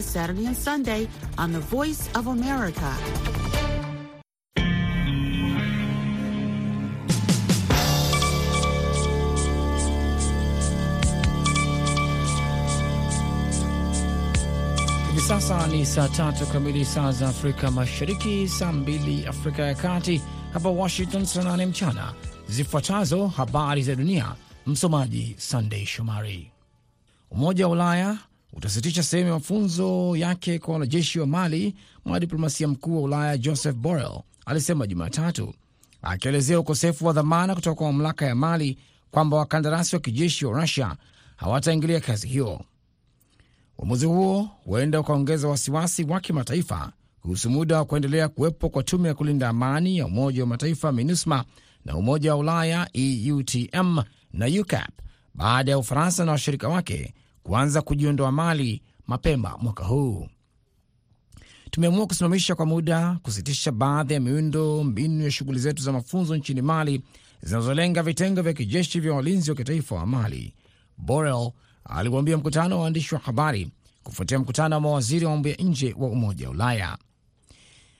Saturday 0.00 0.46
and 0.46 0.56
Sunday 0.56 1.08
on 1.38 1.52
the 1.52 1.60
Voice 1.60 2.08
of 2.14 2.26
America. 2.26 2.92
Hivi 15.10 15.20
sasa 15.20 15.66
ni 15.66 15.86
saa 15.86 16.08
tatu 16.08 16.46
kamili 16.46 16.84
saa 16.84 17.12
za 17.12 17.28
Afrika 17.28 17.70
Mashariki, 17.70 18.48
saa 18.48 18.72
mbili 18.72 19.26
Afrika 19.26 19.62
ya 19.62 19.74
Kati, 19.74 20.22
hapa 20.52 20.68
Washington 20.68 21.24
saa 21.26 21.42
nane 21.42 21.66
mchana. 21.66 22.12
Zifuatazo 22.48 23.26
habari 23.26 23.82
za 23.82 23.94
dunia, 23.94 24.34
msomaji 24.66 25.34
Sandey 25.38 25.86
Shomari. 25.86 26.50
Umoja 27.30 27.66
wa 27.66 27.72
Ulaya 27.72 28.18
utasitisha 28.52 29.02
sehemu 29.02 29.28
ya 29.28 29.34
mafunzo 29.34 30.16
yake 30.16 30.58
kwa 30.58 30.74
wanajeshi 30.74 31.20
wa 31.20 31.26
Mali. 31.26 31.74
Mwanadiplomasia 32.04 32.68
mkuu 32.68 32.96
wa 32.96 33.02
Ulaya 33.02 33.38
Joseph 33.38 33.76
Borrell 33.76 34.20
alisema 34.46 34.86
Jumatatu, 34.86 35.54
akielezea 36.02 36.60
ukosefu 36.60 37.06
wa 37.06 37.12
dhamana 37.12 37.54
kutoka 37.54 37.76
kwa 37.76 37.86
mamlaka 37.92 38.26
ya 38.26 38.34
Mali 38.34 38.78
kwamba 39.10 39.36
wakandarasi 39.36 39.96
wa 39.96 40.00
kijeshi 40.02 40.46
wa 40.46 40.60
Rusia 40.60 40.96
hawataingilia 41.36 42.00
kazi 42.00 42.28
hiyo. 42.28 42.60
Uamuzi 43.78 44.06
huo 44.06 44.50
huenda 44.64 45.00
ukaongeza 45.00 45.48
wasiwasi 45.48 46.04
wa 46.04 46.20
kimataifa 46.20 46.92
kuhusu 47.22 47.50
muda 47.50 47.76
wa 47.78 47.84
kuendelea 47.84 48.28
kuwepo 48.28 48.68
kwa 48.68 48.82
tume 48.82 49.08
ya 49.08 49.14
kulinda 49.14 49.48
amani 49.48 49.98
ya 49.98 50.06
Umoja 50.06 50.40
wa 50.42 50.46
Mataifa 50.46 50.92
MINUSMA 50.92 51.44
na 51.84 51.96
Umoja 51.96 52.32
wa 52.34 52.38
Ulaya 52.40 52.88
EUTM 52.92 53.98
na 54.32 54.46
UCAP 54.60 54.90
baada 55.34 55.70
ya 55.70 55.78
Ufaransa 55.78 56.24
na 56.24 56.32
washirika 56.32 56.68
wake 56.68 57.14
kuanza 57.46 57.82
kujiondoa 57.82 58.32
Mali 58.32 58.82
mapema 59.06 59.58
mwaka 59.58 59.84
huu. 59.84 60.28
Tumeamua 61.70 62.06
kusimamisha 62.06 62.54
kwa 62.54 62.66
muda, 62.66 63.18
kusitisha 63.22 63.72
baadhi 63.72 64.14
ya 64.14 64.20
miundo 64.20 64.84
mbinu 64.84 65.24
ya 65.24 65.30
shughuli 65.30 65.58
zetu 65.58 65.82
za 65.82 65.92
mafunzo 65.92 66.36
nchini 66.36 66.62
Mali 66.62 67.02
zinazolenga 67.42 68.02
vitengo 68.02 68.42
vya 68.42 68.52
kijeshi 68.52 69.00
vya 69.00 69.12
walinzi 69.14 69.50
wa 69.50 69.56
kitaifa 69.56 69.94
wa 69.94 70.06
Mali, 70.06 70.54
Borel 70.98 71.50
aliwaambia 71.84 72.36
mkutano 72.36 72.76
wa 72.76 72.82
waandishi 72.82 73.14
wa 73.14 73.20
habari 73.20 73.70
kufuatia 74.02 74.38
mkutano 74.38 74.74
wa 74.74 74.80
mawaziri 74.80 75.24
wa 75.24 75.30
mambo 75.32 75.48
ya 75.48 75.56
nje 75.56 75.94
wa 75.98 76.08
Umoja 76.08 76.46
wa 76.46 76.52
Ulaya. 76.54 76.98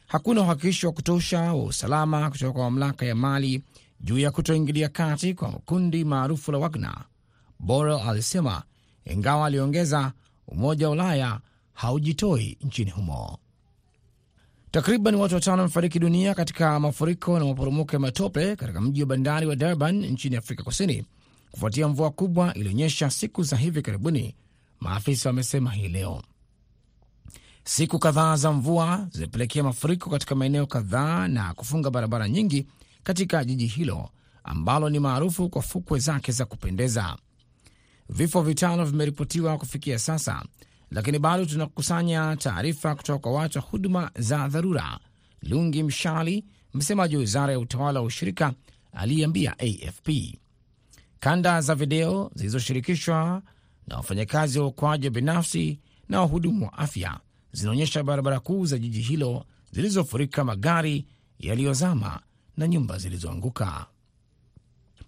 Hakuna 0.06 0.41
uhakikisho 0.41 0.86
wa 0.86 0.92
kutosha 0.92 1.41
wa 1.41 1.64
usalama 1.64 2.30
kutoka 2.30 2.52
kwa 2.52 2.62
mamlaka 2.70 3.06
ya 3.06 3.14
Mali 3.14 3.62
juu 4.00 4.19
ya 4.19 4.30
kutoingilia 4.30 4.89
kati 4.89 5.34
kwa 5.34 5.48
kundi 5.52 6.05
maarufu 6.05 6.52
la 6.52 6.58
Wagner, 6.58 7.05
Borel 7.61 8.00
alisema, 8.08 8.62
ingawa 9.06 9.46
aliongeza, 9.46 10.12
Umoja 10.48 10.86
wa 10.86 10.92
Ulaya 10.92 11.40
haujitoi 11.72 12.58
nchini 12.60 12.90
humo. 12.90 13.38
Takriban 14.70 15.14
watu 15.14 15.34
watano 15.34 15.62
wamefariki 15.62 15.98
dunia 15.98 16.34
katika 16.34 16.80
mafuriko 16.80 17.38
na 17.38 17.44
maporomoko 17.44 17.92
ya 17.92 17.98
matope 18.00 18.56
katika 18.56 18.80
mji 18.80 19.00
wa 19.00 19.06
bandari 19.06 19.46
wa 19.46 19.56
Durban 19.56 19.96
nchini 20.06 20.36
Afrika 20.36 20.62
Kusini 20.62 21.04
kufuatia 21.50 21.88
mvua 21.88 22.10
kubwa 22.10 22.54
ilionyesha 22.54 23.10
siku 23.10 23.42
za 23.42 23.56
hivi 23.56 23.82
karibuni, 23.82 24.34
maafisa 24.80 25.28
wamesema 25.28 25.70
hii 25.70 25.88
leo. 25.88 26.22
Siku 27.64 27.98
kadhaa 27.98 28.36
za 28.36 28.52
mvua 28.52 29.08
zimepelekea 29.12 29.62
mafuriko 29.62 30.10
katika 30.10 30.34
maeneo 30.34 30.66
kadhaa 30.66 31.28
na 31.28 31.54
kufunga 31.54 31.90
barabara 31.90 32.28
nyingi 32.28 32.66
katika 33.02 33.44
jiji 33.44 33.66
hilo 33.66 34.10
ambalo 34.44 34.90
ni 34.90 34.98
maarufu 34.98 35.48
kwa 35.48 35.62
fukwe 35.62 35.98
zake 35.98 36.32
za 36.32 36.44
kupendeza. 36.44 37.16
Vifo 38.08 38.42
vitano 38.42 38.84
vimeripotiwa 38.84 39.58
kufikia 39.58 39.98
sasa, 39.98 40.44
lakini 40.90 41.18
bado 41.18 41.44
tunakusanya 41.44 42.36
taarifa 42.36 42.94
kutoka 42.94 43.18
kwa 43.18 43.32
watu 43.32 43.58
wa 43.58 43.64
huduma 43.64 44.10
za 44.18 44.48
dharura. 44.48 44.98
Lungi 45.42 45.82
Mshali, 45.82 46.44
msemaji 46.74 47.14
wa 47.16 47.20
wizara 47.20 47.52
ya 47.52 47.58
utawala 47.58 48.00
wa 48.00 48.06
ushirika, 48.06 48.52
aliyeambia 48.92 49.58
AFP 49.58 50.08
kanda 51.20 51.61
za 51.61 51.74
video 51.74 52.30
zilizoshirikishwa 52.34 53.42
na 53.86 53.96
wafanyakazi 53.96 54.58
wa 54.58 54.64
uokoaji 54.64 55.06
wa 55.06 55.11
binafsi 55.11 55.80
na 56.08 56.20
wahudumu 56.20 56.64
wa 56.66 56.72
afya 56.72 57.20
zinaonyesha 57.52 58.02
barabara 58.02 58.40
kuu 58.40 58.66
za 58.66 58.78
jiji 58.78 59.00
hilo 59.00 59.45
zilizofurika 59.70 60.45
magari 60.45 61.06
yaliyozama 61.39 62.20
na 62.56 62.68
nyumba 62.68 62.98
zilizoanguka. 62.98 63.86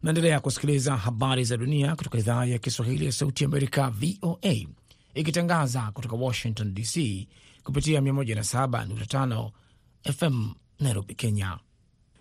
Naendelea 0.02 0.40
kusikiliza 0.40 0.96
habari 0.96 1.44
za 1.44 1.56
dunia 1.56 1.96
kutoka 1.96 2.18
idhaa 2.18 2.44
ya 2.44 2.58
Kiswahili 2.58 3.06
ya 3.06 3.12
Sauti 3.12 3.44
Amerika, 3.44 3.90
VOA, 3.90 4.54
ikitangaza 5.14 5.90
kutoka 5.94 6.16
Washington 6.16 6.74
DC 6.74 7.26
kupitia 7.64 8.00
107.5 8.00 9.50
FM 10.12 10.50
Nairobi, 10.80 11.14
Kenya. 11.14 11.58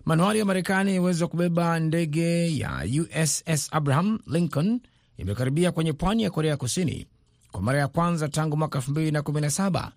Manuari 0.06 0.40
ya 0.40 0.46
Marekani 0.46 0.90
yenye 0.90 1.00
uwezo 1.00 1.26
wa 1.26 1.30
kubeba 1.30 1.80
ndege 1.80 2.58
ya 2.58 2.86
USS 3.02 3.68
Abraham 3.72 4.20
Lincoln 4.28 4.80
imekaribia 5.18 5.72
kwenye 5.72 5.94
pwani 5.94 6.24
ya 6.24 6.30
Korea 6.30 6.58
Kusini 6.58 7.06
kwa 7.52 7.62
mara 7.62 7.80
ya 7.80 7.88
kwanza 7.88 8.28
tangu 8.30 8.58
mwaka 8.58 8.80
2017 8.80 9.90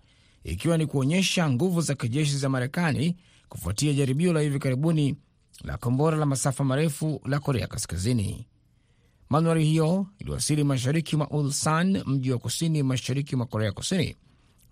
ikiwa 0.43 0.77
ni 0.77 0.85
kuonyesha 0.85 1.49
nguvu 1.49 1.81
za 1.81 1.95
kijeshi 1.95 2.37
za 2.37 2.49
Marekani 2.49 3.17
kufuatia 3.49 3.93
jaribio 3.93 4.33
la 4.33 4.41
hivi 4.41 4.59
karibuni 4.59 5.15
la 5.63 5.77
kombora 5.77 6.17
la 6.17 6.25
masafa 6.25 6.63
marefu 6.63 7.21
la 7.25 7.39
Korea 7.39 7.67
Kaskazini. 7.67 8.47
Manuari 9.29 9.65
hiyo 9.65 10.07
iliwasili 10.19 10.63
mashariki 10.63 11.15
mwa 11.15 11.29
Ulsan, 11.29 12.03
mji 12.05 12.31
wa 12.31 12.37
kusini 12.37 12.83
mashariki 12.83 13.35
mwa 13.35 13.45
Korea 13.45 13.71
Kusini, 13.71 14.15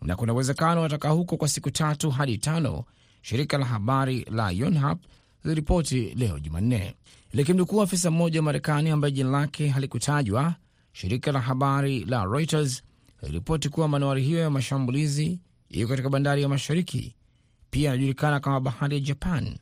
na 0.02 0.16
kuna 0.16 0.34
uwezekano 0.34 0.82
watakaa 0.82 1.10
huko 1.10 1.38
kwa 1.38 1.48
siku 1.48 1.72
tatu 1.72 2.12
hadi 2.12 2.38
tano, 2.38 2.84
shirika 3.22 3.58
la 3.58 3.66
habari 3.66 4.26
la 4.32 4.52
Yonhap 4.52 5.00
liliripoti 5.44 6.02
leo 6.02 6.40
Jumanne, 6.40 6.96
likimnukuu 7.34 7.82
afisa 7.82 8.12
mmoja 8.12 8.40
wa 8.40 8.44
Marekani 8.44 8.90
ambaye 8.90 9.12
jina 9.12 9.30
lake 9.30 9.68
halikutajwa. 9.68 10.56
Shirika 10.94 11.32
la 11.32 11.40
habari 11.42 12.06
la 12.06 12.26
Reuters 12.26 12.84
liliripoti 13.22 13.70
kuwa 13.70 13.88
manuari 13.88 14.24
hiyo 14.24 14.40
ya 14.40 14.50
mashambulizi 14.50 15.40
iko 15.70 15.88
katika 15.90 16.10
bandari 16.10 16.42
ya 16.42 16.50
mashariki, 16.50 17.16
pia 17.70 17.90
inajulikana 17.94 18.40
kama 18.40 18.60
bahari 18.60 18.96
ya 18.96 19.02
Japan, 19.02 19.58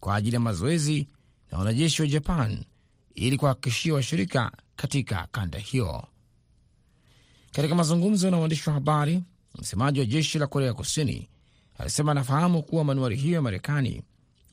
kwa 0.00 0.14
ajili 0.16 0.34
ya 0.34 0.40
mazoezi 0.40 1.08
na 1.52 1.58
wanajeshi 1.58 2.02
wa 2.02 2.08
Japan 2.08 2.64
ili 3.14 3.36
kuhakikishia 3.36 3.94
washirika 3.94 4.52
katika 4.76 5.28
kanda 5.32 5.58
hiyo. 5.58 6.04
Katika 7.52 7.74
mazungumzo 7.74 8.30
na 8.30 8.38
waandishi 8.38 8.68
wa 8.68 8.74
habari, 8.74 9.22
msemaji 9.58 10.00
wa 10.00 10.06
jeshi 10.06 10.38
la 10.38 10.46
Korea 10.46 10.74
Kusini 10.74 11.28
alisema 11.78 12.12
anafahamu 12.12 12.62
kuwa 12.62 12.84
manuari 12.84 13.16
hiyo 13.16 13.34
ya 13.34 13.42
Marekani 13.42 14.02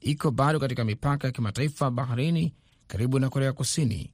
iko 0.02 0.32
bado 0.32 0.60
katika 0.60 0.84
mipaka 0.86 1.28
ya 1.28 1.32
kimataifa 1.34 1.92
baharini 1.92 2.54
karibu 2.88 3.20
na 3.20 3.30
Korea 3.30 3.54
Kusini, 3.54 4.12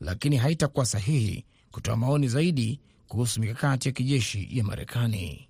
lakini 0.00 0.36
haitakuwa 0.36 0.86
sahihi 0.86 1.44
kutoa 1.70 1.96
maoni 1.96 2.28
zaidi 2.28 2.80
kuhusu 3.08 3.40
mikakati 3.40 3.88
ya 3.88 3.92
kijeshi 3.92 4.48
ya 4.58 4.64
Marekani. 4.64 5.48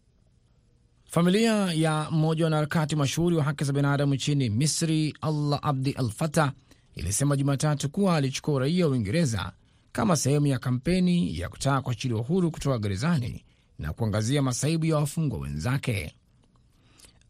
Familia 1.16 1.72
ya 1.72 2.09
mmoja 2.10 2.44
wa 2.44 2.47
wanaharakati 2.47 2.97
mashuhuri 2.97 3.37
wa 3.37 3.44
haki 3.44 3.65
za 3.65 3.72
binadamu 3.72 4.15
nchini 4.15 4.50
Misri, 4.50 5.15
Allah 5.21 5.59
Abdi 5.62 5.93
Al 5.93 6.10
Fatah, 6.10 6.53
ilisema 6.94 7.37
Jumatatu 7.37 7.88
kuwa 7.91 8.16
alichukua 8.16 8.54
uraia 8.54 8.87
wa 8.87 8.93
Uingereza 8.93 9.53
kama 9.93 10.16
sehemu 10.16 10.47
ya 10.47 10.59
kampeni 10.59 11.38
ya 11.38 11.49
kutaka 11.49 11.81
kuachiliwa 11.82 12.22
huru 12.22 12.50
kutoka 12.50 12.78
gerezani 12.78 13.44
na 13.78 13.93
kuangazia 13.93 14.43
masaibu 14.43 14.84
ya 14.87 14.97
wafungwa 14.97 15.38
wenzake. 15.38 16.15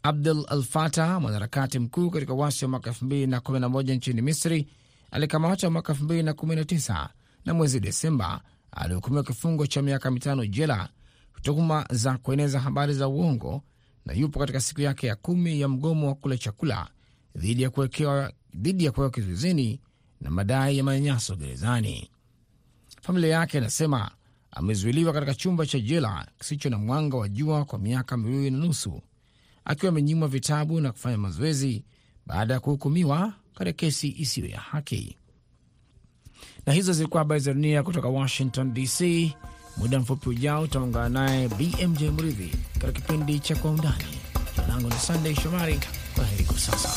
Abdul 0.02 0.44
Al 0.48 0.62
Fatah, 0.62 1.20
mwanaharakati 1.20 1.78
mkuu 1.78 2.10
katika 2.10 2.32
wasi 2.34 2.64
wa 2.64 2.70
mwaka 2.70 2.90
2011 2.90 3.94
nchini 3.96 4.22
Misri, 4.22 4.68
alikamatwa 5.10 5.70
mwaka 5.70 5.92
2019 5.92 7.08
na 7.44 7.54
mwezi 7.54 7.80
Desemba 7.80 8.40
alihukumiwa 8.72 9.22
kifungo 9.24 9.66
cha 9.66 9.82
miaka 9.82 10.10
mitano 10.10 10.46
jela, 10.46 10.88
tuhuma 11.42 11.86
za 11.90 12.18
kueneza 12.18 12.60
habari 12.60 12.94
za 12.94 13.08
uongo, 13.08 13.62
na 14.06 14.12
yupo 14.12 14.38
katika 14.38 14.60
siku 14.60 14.80
yake 14.80 15.06
ya 15.06 15.16
kumi 15.16 15.60
ya 15.60 15.68
mgomo 15.68 16.06
wa 16.08 16.14
kula 16.14 16.38
chakula 16.38 16.88
dhidi 17.36 17.62
ya 17.62 17.70
kuwekewa 17.70 19.10
kizuizini 19.12 19.80
na 20.20 20.30
madai 20.30 20.78
ya 20.78 20.84
manyanyaso 20.84 21.36
gerezani. 21.36 22.10
Familia 23.02 23.30
yake 23.30 23.58
inasema 23.58 24.10
amezuiliwa 24.50 25.12
katika 25.12 25.34
chumba 25.34 25.66
cha 25.66 25.80
jela 25.80 26.26
kisicho 26.38 26.70
na 26.70 26.78
mwanga 26.78 27.16
wa 27.16 27.28
jua 27.28 27.64
kwa 27.64 27.78
miaka 27.78 28.16
miwili 28.16 28.50
na 28.50 28.58
nusu 28.58 29.02
akiwa 29.64 29.88
amenyimwa 29.90 30.28
vitabu 30.28 30.80
na 30.80 30.92
kufanya 30.92 31.18
mazoezi 31.18 31.84
baada 32.26 32.54
ya 32.54 32.60
kuhukumiwa 32.60 33.32
katika 33.54 33.76
kesi 33.76 34.14
isiyo 34.18 34.46
ya 34.46 34.60
haki. 34.60 35.16
Na 36.66 36.72
hizo 36.72 36.92
zilikuwa 36.92 37.20
habari 37.20 37.40
za 37.40 37.54
dunia 37.54 37.82
kutoka 37.82 38.08
Washington 38.08 38.74
DC. 38.74 39.00
Muda 39.76 39.98
mfupi 40.00 40.28
ujao 40.28 40.62
utaungana 40.62 41.08
naye 41.08 41.48
BMJ 41.48 42.02
Mridhi 42.02 42.52
katika 42.72 42.92
kipindi 42.92 43.38
cha 43.40 43.56
Kwa 43.56 43.70
Undani. 43.70 44.04
Jina 44.54 44.66
langu 44.68 44.88
ni 44.88 44.94
Sandey 44.94 45.34
Shomari. 45.34 45.80
Kwa 46.14 46.24
heri 46.24 46.44
kwa 46.44 46.58
sasa. 46.58 46.88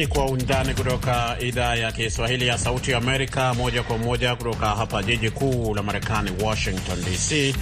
Ni 0.00 0.06
Kwa 0.06 0.26
Undani 0.26 0.74
kutoka 0.74 1.36
idhaa 1.40 1.74
ya 1.74 1.92
Kiswahili 1.92 2.46
ya 2.46 2.58
Sauti 2.58 2.94
Amerika, 2.94 3.54
moja 3.54 3.82
kwa 3.82 3.98
moja 3.98 4.36
kutoka 4.36 4.66
hapa 4.66 5.02
jiji 5.02 5.30
kuu 5.30 5.74
la 5.74 5.82
Marekani, 5.82 6.30
Washington 6.44 6.98
DC, 7.04 7.54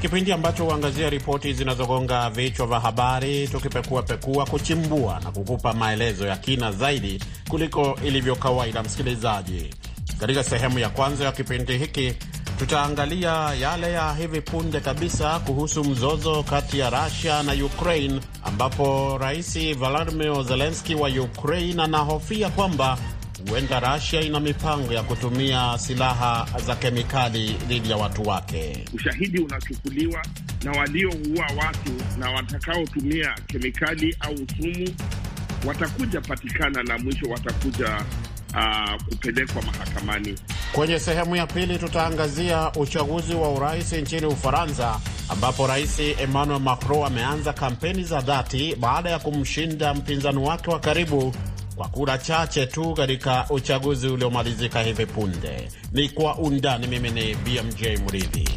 kipindi 0.00 0.32
ambacho 0.32 0.64
huangazia 0.64 1.10
ripoti 1.10 1.52
zinazogonga 1.52 2.30
vichwa 2.30 2.66
vya 2.66 2.80
habari, 2.80 3.48
tukipekua 3.48 4.02
pekua, 4.02 4.46
kuchimbua 4.46 5.20
na 5.24 5.30
kukupa 5.30 5.72
maelezo 5.72 6.26
ya 6.26 6.36
kina 6.36 6.72
zaidi 6.72 7.20
kuliko 7.48 7.98
ilivyo 8.06 8.36
kawaida. 8.36 8.82
Msikilizaji, 8.82 9.74
katika 10.20 10.44
sehemu 10.44 10.78
ya 10.78 10.88
kwanza 10.88 11.24
ya 11.24 11.32
kipindi 11.32 11.78
hiki 11.78 12.14
tutaangalia 12.62 13.30
yale 13.60 13.92
ya 13.92 14.14
hivi 14.14 14.40
punde 14.40 14.80
kabisa 14.80 15.38
kuhusu 15.38 15.84
mzozo 15.84 16.42
kati 16.42 16.78
ya 16.78 16.90
Russia 16.90 17.42
na 17.42 17.52
Ukraine, 17.64 18.20
ambapo 18.44 19.18
Rais 19.18 19.58
Volodymyr 19.78 20.44
Zelensky 20.44 20.94
wa 20.94 21.08
Ukraine 21.08 21.82
anahofia 21.82 22.48
kwamba 22.50 22.98
huenda 23.50 23.80
Russia 23.80 24.20
ina 24.20 24.40
mipango 24.40 24.92
ya 24.92 25.02
kutumia 25.02 25.78
silaha 25.78 26.46
za 26.66 26.76
kemikali 26.76 27.52
dhidi 27.68 27.90
ya 27.90 27.96
watu 27.96 28.22
wake. 28.28 28.84
Ushahidi 28.94 29.40
unachukuliwa 29.40 30.26
na 30.64 30.70
walioua 30.72 31.46
watu 31.58 31.92
na 32.18 32.30
watakaotumia 32.30 33.34
kemikali 33.46 34.16
au 34.20 34.36
sumu 34.36 34.88
watakuja 35.66 36.20
patikana 36.20 36.82
na 36.82 36.98
mwisho 36.98 37.26
watakuja 37.30 38.04
uh, 38.54 39.02
kupelekwa 39.08 39.62
mahakamani. 39.62 40.34
Kwenye 40.72 40.98
sehemu 40.98 41.36
ya 41.36 41.46
pili 41.46 41.78
tutaangazia 41.78 42.72
uchaguzi 42.72 43.34
wa 43.34 43.48
urais 43.50 43.92
nchini 43.92 44.26
Ufaransa 44.26 45.00
ambapo 45.28 45.66
Rais 45.66 45.98
Emmanuel 45.98 46.60
Macron 46.60 47.04
ameanza 47.06 47.52
kampeni 47.52 48.04
za 48.04 48.20
dhati 48.20 48.76
baada 48.80 49.10
ya 49.10 49.18
kumshinda 49.18 49.94
mpinzani 49.94 50.38
wake 50.38 50.70
wa 50.70 50.80
karibu 50.80 51.34
kwa 51.76 51.88
kura 51.88 52.18
chache 52.18 52.66
tu 52.66 52.94
katika 52.94 53.46
uchaguzi 53.50 54.08
uliomalizika 54.08 54.82
hivi 54.82 55.06
punde. 55.06 55.68
Ni 55.92 56.08
kwa 56.08 56.38
undani. 56.38 56.86
Mimi 56.86 57.10
ni 57.10 57.34
BMJ 57.34 57.82
Mridhi. 58.06 58.48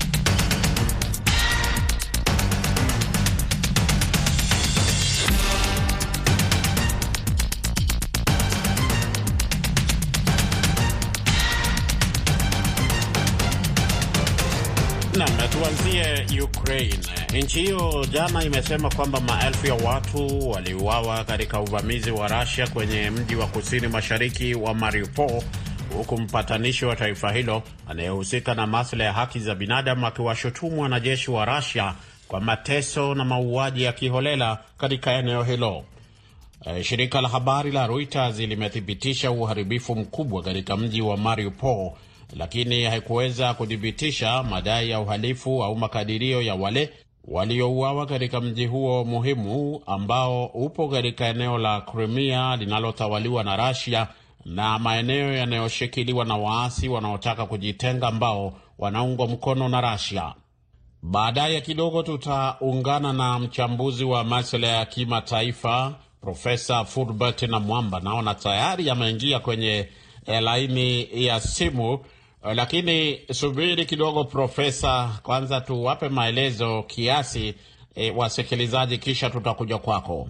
Nam, 15.18 15.28
tuanzie 15.50 16.26
Ukraine. 16.44 17.00
Nchi 17.34 17.60
hiyo 17.60 18.06
jana 18.12 18.44
imesema 18.44 18.90
kwamba 18.90 19.20
maelfu 19.20 19.68
ya 19.68 19.74
watu 19.74 20.50
waliuawa 20.50 21.24
katika 21.24 21.60
uvamizi 21.62 22.12
wa 22.12 22.28
Russia 22.28 22.68
kwenye 22.68 23.10
mji 23.10 23.36
wa 23.36 23.48
kusini 23.48 23.88
mashariki 23.88 24.56
wa 24.56 24.74
Mariupol, 24.74 25.42
huku 25.98 26.18
mpatanishi 26.18 26.86
wa 26.86 26.96
taifa 26.96 27.32
hilo 27.32 27.64
anayehusika 27.88 28.56
na 28.56 28.68
masuala 28.68 29.04
ya 29.04 29.14
haki 29.14 29.40
za 29.40 29.56
binadamu 29.56 30.08
akiwashutumu 30.08 30.82
wanajeshi 30.82 31.32
wa 31.32 31.46
Russia 31.46 31.96
kwa 32.28 32.42
mateso 32.42 33.16
na 33.16 33.26
mauaji 33.26 33.84
ya 33.84 33.94
kiholela 33.94 34.58
katika 34.78 35.12
eneo 35.12 35.44
hilo. 35.44 35.84
E, 36.66 36.84
shirika 36.84 37.22
la 37.22 37.30
habari 37.30 37.72
la 37.72 37.88
Reuters 37.88 38.40
limethibitisha 38.40 39.32
uharibifu 39.32 39.96
mkubwa 39.96 40.44
katika 40.44 40.78
mji 40.78 41.02
wa 41.02 41.18
Mariupol 41.18 41.92
lakini 42.34 42.84
haikuweza 42.84 43.54
kuthibitisha 43.54 44.44
madai 44.44 44.90
ya 44.90 45.00
uhalifu 45.00 45.64
au 45.64 45.76
makadirio 45.76 46.42
ya 46.42 46.56
wale 46.56 46.90
waliouawa 47.28 48.06
katika 48.06 48.42
mji 48.42 48.66
huo 48.66 49.04
muhimu 49.06 49.82
ambao 49.86 50.46
upo 50.46 50.88
katika 50.88 51.26
eneo 51.28 51.58
la 51.58 51.82
Crimea 51.82 52.56
linalotawaliwa 52.56 53.44
na 53.44 53.70
Russia 53.70 54.08
na 54.46 54.80
maeneo 54.80 55.34
yanayoshikiliwa 55.34 56.26
na 56.26 56.38
waasi 56.38 56.90
wanaotaka 56.90 57.46
kujitenga 57.46 58.08
ambao 58.08 58.54
wanaungwa 58.80 59.28
mkono 59.28 59.70
na 59.70 59.92
Russia. 59.94 60.34
Baadaye 61.02 61.62
kidogo 61.62 62.04
tutaungana 62.04 63.14
na 63.14 63.40
mchambuzi 63.40 64.04
wa 64.04 64.24
masuala 64.24 64.68
ya 64.68 64.86
kimataifa 64.86 65.94
Profesa 66.22 66.86
Fulbert 66.86 67.42
na 67.42 67.60
Mwamba, 67.60 68.00
naona 68.00 68.36
tayari 68.36 68.90
ameingia 68.90 69.40
kwenye 69.40 69.90
laini 70.42 71.08
ya 71.26 71.40
simu 71.40 72.00
lakini 72.54 73.20
subiri 73.34 73.86
kidogo 73.86 74.24
Profesa, 74.24 75.20
kwanza 75.24 75.62
tuwape 75.62 76.10
maelezo 76.10 76.84
kiasi 76.84 77.54
e, 77.96 78.12
wasikilizaji, 78.12 78.98
kisha 78.98 79.30
tutakuja 79.30 79.78
kwako. 79.78 80.28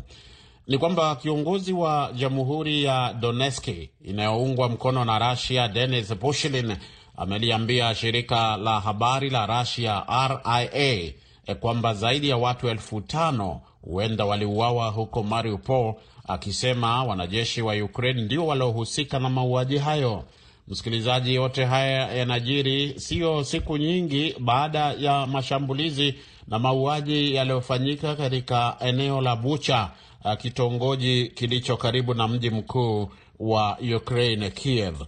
Ni 0.68 0.78
kwamba 0.78 1.16
kiongozi 1.16 1.74
wa 1.74 2.12
jamhuri 2.16 2.84
ya 2.84 3.14
Donetsk 3.20 3.68
inayoungwa 4.04 4.70
mkono 4.70 5.06
na 5.06 5.30
Russia, 5.32 5.68
Denis 5.68 6.14
Pushilin 6.16 6.76
ameliambia 7.18 7.96
shirika 7.96 8.58
la 8.58 8.80
habari 8.80 9.30
la 9.30 9.60
Russia 9.60 10.04
RIA 10.28 11.14
e, 11.46 11.56
kwamba 11.60 11.94
zaidi 11.94 12.30
ya 12.30 12.38
watu 12.38 12.70
elfu 12.70 13.02
tano 13.02 13.62
huenda 13.82 14.26
waliuawa 14.26 14.90
huko 14.90 15.24
Mariupol, 15.24 15.94
akisema 16.28 17.04
wanajeshi 17.04 17.62
wa 17.62 17.74
Ukraine 17.76 18.22
ndio 18.22 18.48
waliohusika 18.48 19.20
na 19.20 19.30
mauaji 19.30 19.78
hayo. 19.78 20.24
Msikilizaji, 20.68 21.36
yote 21.36 21.66
haya 21.66 22.14
yanajiri 22.14 23.00
sio 23.00 23.44
siku 23.44 23.78
nyingi 23.78 24.36
baada 24.40 24.80
ya 25.00 25.28
mashambulizi 25.28 26.16
na 26.48 26.60
mauaji 26.60 27.36
yaliyofanyika 27.36 28.16
katika 28.16 28.78
eneo 28.80 29.22
la 29.22 29.36
Bucha, 29.36 29.92
kitongoji 30.38 31.28
kilicho 31.28 31.78
karibu 31.78 32.14
na 32.14 32.28
mji 32.28 32.50
mkuu 32.50 33.10
wa 33.40 33.78
Ukraine, 33.96 34.50
Kiev. 34.50 35.02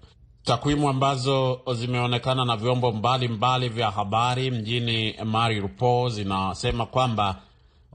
Takwimu 0.44 0.90
ambazo 0.90 1.62
zimeonekana 1.74 2.46
na 2.46 2.58
vyombo 2.58 2.92
mbalimbali 2.92 3.28
mbali 3.38 3.70
vya 3.70 3.92
habari 3.92 4.52
mjini 4.52 5.16
Mariupol 5.26 6.10
zinasema 6.12 6.86
kwamba 6.86 7.36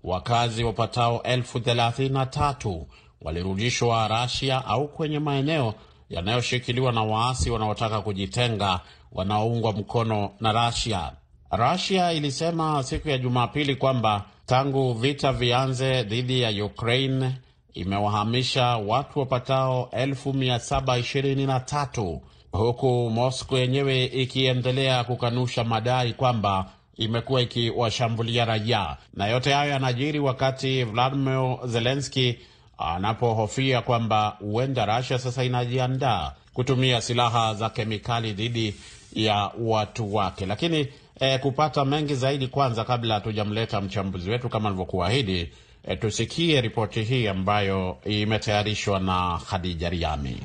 wakazi 0.05 0.65
wapatao 0.65 1.23
elfu 1.23 1.61
thelathini 1.61 2.09
na 2.09 2.27
tatu 2.27 2.87
walirudishwa 3.21 4.09
Rasia 4.09 4.65
au 4.65 4.89
kwenye 4.89 5.19
maeneo 5.19 5.75
yanayoshikiliwa 6.13 6.93
na 6.93 7.03
waasi 7.03 7.51
wanaotaka 7.51 8.01
kujitenga 8.01 8.81
wanaoungwa 9.13 9.73
mkono 9.73 10.31
na 10.41 10.53
Rasia. 10.53 11.13
Russia 11.51 12.13
ilisema 12.13 12.83
siku 12.83 13.09
ya 13.09 13.19
Jumapili 13.19 13.77
kwamba 13.77 14.25
tangu 14.47 14.93
vita 14.95 15.33
vianze 15.33 16.03
dhidi 16.03 16.41
ya 16.43 16.65
Ukraine 16.65 17.33
imewahamisha 17.75 18.67
watu 18.77 19.19
wapatao 19.19 19.89
1723 19.93 22.19
huku 22.53 23.11
Moscow 23.15 23.59
yenyewe 23.59 24.05
ikiendelea 24.05 25.05
kukanusha 25.05 25.65
madai 25.65 26.13
kwamba 26.13 26.67
imekuwa 26.97 27.43
ikiwashambulia 27.43 28.45
raia. 28.45 28.97
Na 29.15 29.27
yote 29.27 29.53
hayo 29.53 29.71
yanajiri 29.71 30.19
wakati 30.19 30.85
Vladimir 30.85 31.59
Zelensky 31.67 32.39
anapohofia 32.87 33.81
kwamba 33.83 34.37
huenda 34.41 34.97
Russia 34.97 35.19
sasa 35.19 35.45
inajiandaa 35.45 36.33
kutumia 36.55 37.01
silaha 37.01 37.55
za 37.55 37.71
kemikali 37.71 38.33
dhidi 38.33 38.75
ya 39.13 39.51
watu 39.59 40.15
wake. 40.15 40.47
Lakini 40.47 40.89
eh, 41.21 41.41
kupata 41.41 41.85
mengi 41.85 42.15
zaidi, 42.15 42.47
kwanza 42.49 42.85
kabla 42.85 43.15
hatujamleta 43.15 43.81
mchambuzi 43.81 44.31
wetu 44.31 44.49
kama 44.49 44.69
alivyokuahidi, 44.69 45.53
eh, 45.89 45.99
tusikie 46.01 46.61
ripoti 46.61 47.03
hii 47.03 47.29
ambayo 47.29 47.97
imetayarishwa 48.05 49.01
na 49.01 49.41
Khadija 49.51 49.89
Riami. 49.91 50.37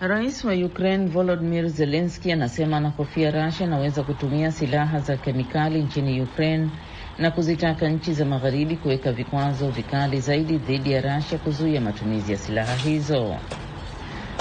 Rais 0.00 0.44
wa 0.44 0.52
Ukraine 0.54 1.06
Volodymyr 1.06 1.68
Zelensky 1.68 2.32
anasema 2.32 2.76
anahofia 2.76 3.30
Russia 3.30 3.66
inaweza 3.66 4.02
kutumia 4.02 4.52
silaha 4.52 5.00
za 5.00 5.16
kemikali 5.16 5.82
nchini 5.82 6.20
Ukraine 6.22 6.70
na 7.18 7.30
kuzitaka 7.30 7.88
nchi 7.88 8.14
za 8.14 8.24
magharibi 8.24 8.76
kuweka 8.76 9.12
vikwazo 9.12 9.70
vikali 9.70 10.20
zaidi 10.20 10.58
dhidi 10.58 10.92
ya 10.92 11.00
Russia 11.16 11.38
kuzuia 11.38 11.80
matumizi 11.80 12.32
ya 12.32 12.38
silaha 12.38 12.76
hizo. 12.76 13.36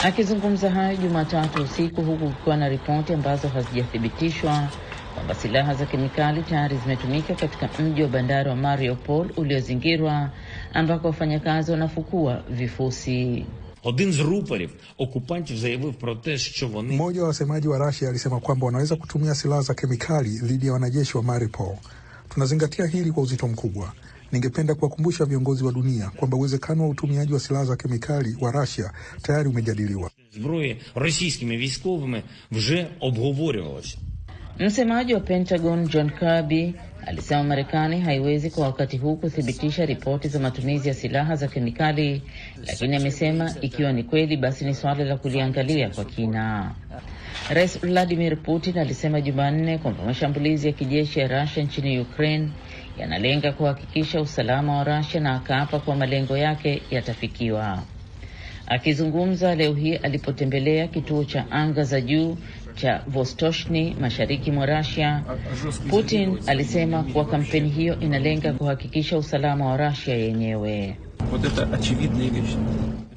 Akizungumza 0.03 0.69
hayo 0.71 0.97
Jumatatu 0.97 1.61
usiku 1.63 2.01
huku 2.01 2.29
kukiwa 2.29 2.57
na 2.57 2.69
ripoti 2.69 3.13
ambazo 3.13 3.47
hazijathibitishwa 3.47 4.67
kwamba 5.15 5.35
silaha 5.35 5.73
za 5.73 5.85
kemikali 5.85 6.43
tayari 6.43 6.77
zimetumika 6.77 7.33
katika 7.35 7.69
mji 7.83 8.01
wa 8.03 8.07
bandari 8.09 8.49
wa 8.49 8.55
Mariupol 8.55 9.27
uliozingirwa 9.37 10.29
ambako 10.73 11.07
wafanyakazi 11.07 11.71
wanafukua 11.71 12.43
vifusi. 12.49 13.45
Mmoja 16.83 17.21
wa 17.21 17.27
wasemaji 17.27 17.67
wa 17.67 17.77
Rasia 17.77 18.09
alisema 18.09 18.39
kwamba 18.39 18.65
wanaweza 18.65 18.95
kutumia 18.95 19.35
silaha 19.35 19.61
za 19.61 19.73
kemikali 19.73 20.29
dhidi 20.29 20.67
ya 20.67 20.73
wanajeshi 20.73 21.17
wa 21.17 21.23
Mariupol. 21.23 21.75
Tunazingatia 22.37 22.85
hili 22.85 23.11
kwa 23.11 23.23
uzito 23.23 23.47
mkubwa. 23.47 23.93
Ningependa 24.31 24.75
kuwakumbusha 24.75 25.25
viongozi 25.25 25.63
wa 25.63 25.71
dunia 25.71 26.09
kwamba 26.15 26.37
uwezekano 26.37 26.83
wa 26.83 26.89
utumiaji 26.89 27.33
wa 27.33 27.39
silaha 27.39 27.65
za 27.65 27.75
kemikali 27.75 28.37
wa 28.41 28.51
Russia 28.51 28.91
tayari 29.21 29.49
umejadiliwa. 29.49 30.11
Msemaji 34.59 35.13
wa 35.13 35.19
Pentagon 35.19 35.87
John 35.87 36.09
Kirby 36.19 36.73
alisema 37.05 37.43
Marekani 37.43 38.01
haiwezi 38.01 38.49
kwa 38.49 38.65
wakati 38.65 38.97
huu 38.97 39.15
kuthibitisha 39.15 39.85
ripoti 39.85 40.27
za 40.27 40.39
matumizi 40.39 40.87
ya 40.87 40.93
silaha 40.93 41.35
za 41.35 41.47
kemikali, 41.47 42.21
lakini 42.67 42.95
amesema 42.95 43.55
ikiwa 43.61 43.91
ni 43.93 44.03
kweli, 44.03 44.37
basi 44.37 44.65
ni 44.65 44.75
suala 44.75 45.03
la 45.03 45.17
kuliangalia 45.17 45.89
kwa 45.89 46.05
kina. 46.05 46.75
Rais 47.49 47.79
Vladimir 47.81 48.35
Putin 48.43 48.77
alisema 48.77 49.21
Jumanne 49.21 49.77
kwamba 49.77 50.03
mashambulizi 50.03 50.67
ya 50.67 50.73
kijeshi 50.73 51.19
ya 51.19 51.27
Russia 51.41 51.63
nchini 51.63 51.99
Ukraine 51.99 52.49
yanalenga 52.97 53.51
kuhakikisha 53.51 54.21
usalama 54.21 54.77
wa 54.77 54.83
Russia 54.83 55.21
na 55.21 55.35
akaapa 55.35 55.79
kuwa 55.79 55.95
malengo 55.95 56.37
yake 56.37 56.81
yatafikiwa. 56.91 57.83
Akizungumza 58.67 59.55
leo 59.55 59.73
hii 59.73 59.95
alipotembelea 59.95 60.87
kituo 60.87 61.23
cha 61.23 61.51
anga 61.51 61.83
za 61.83 62.01
juu 62.01 62.37
cha 62.75 63.03
Vostochny 63.07 63.95
mashariki 64.01 64.51
mwa 64.51 64.65
Russia, 64.65 65.23
Putin 65.89 66.39
alisema 66.47 67.03
kuwa 67.03 67.25
kampeni 67.25 67.69
hiyo 67.69 67.99
inalenga 67.99 68.53
kuhakikisha 68.53 69.17
usalama 69.17 69.65
wa 69.65 69.77
Russia 69.89 70.15
yenyewe. 70.15 70.97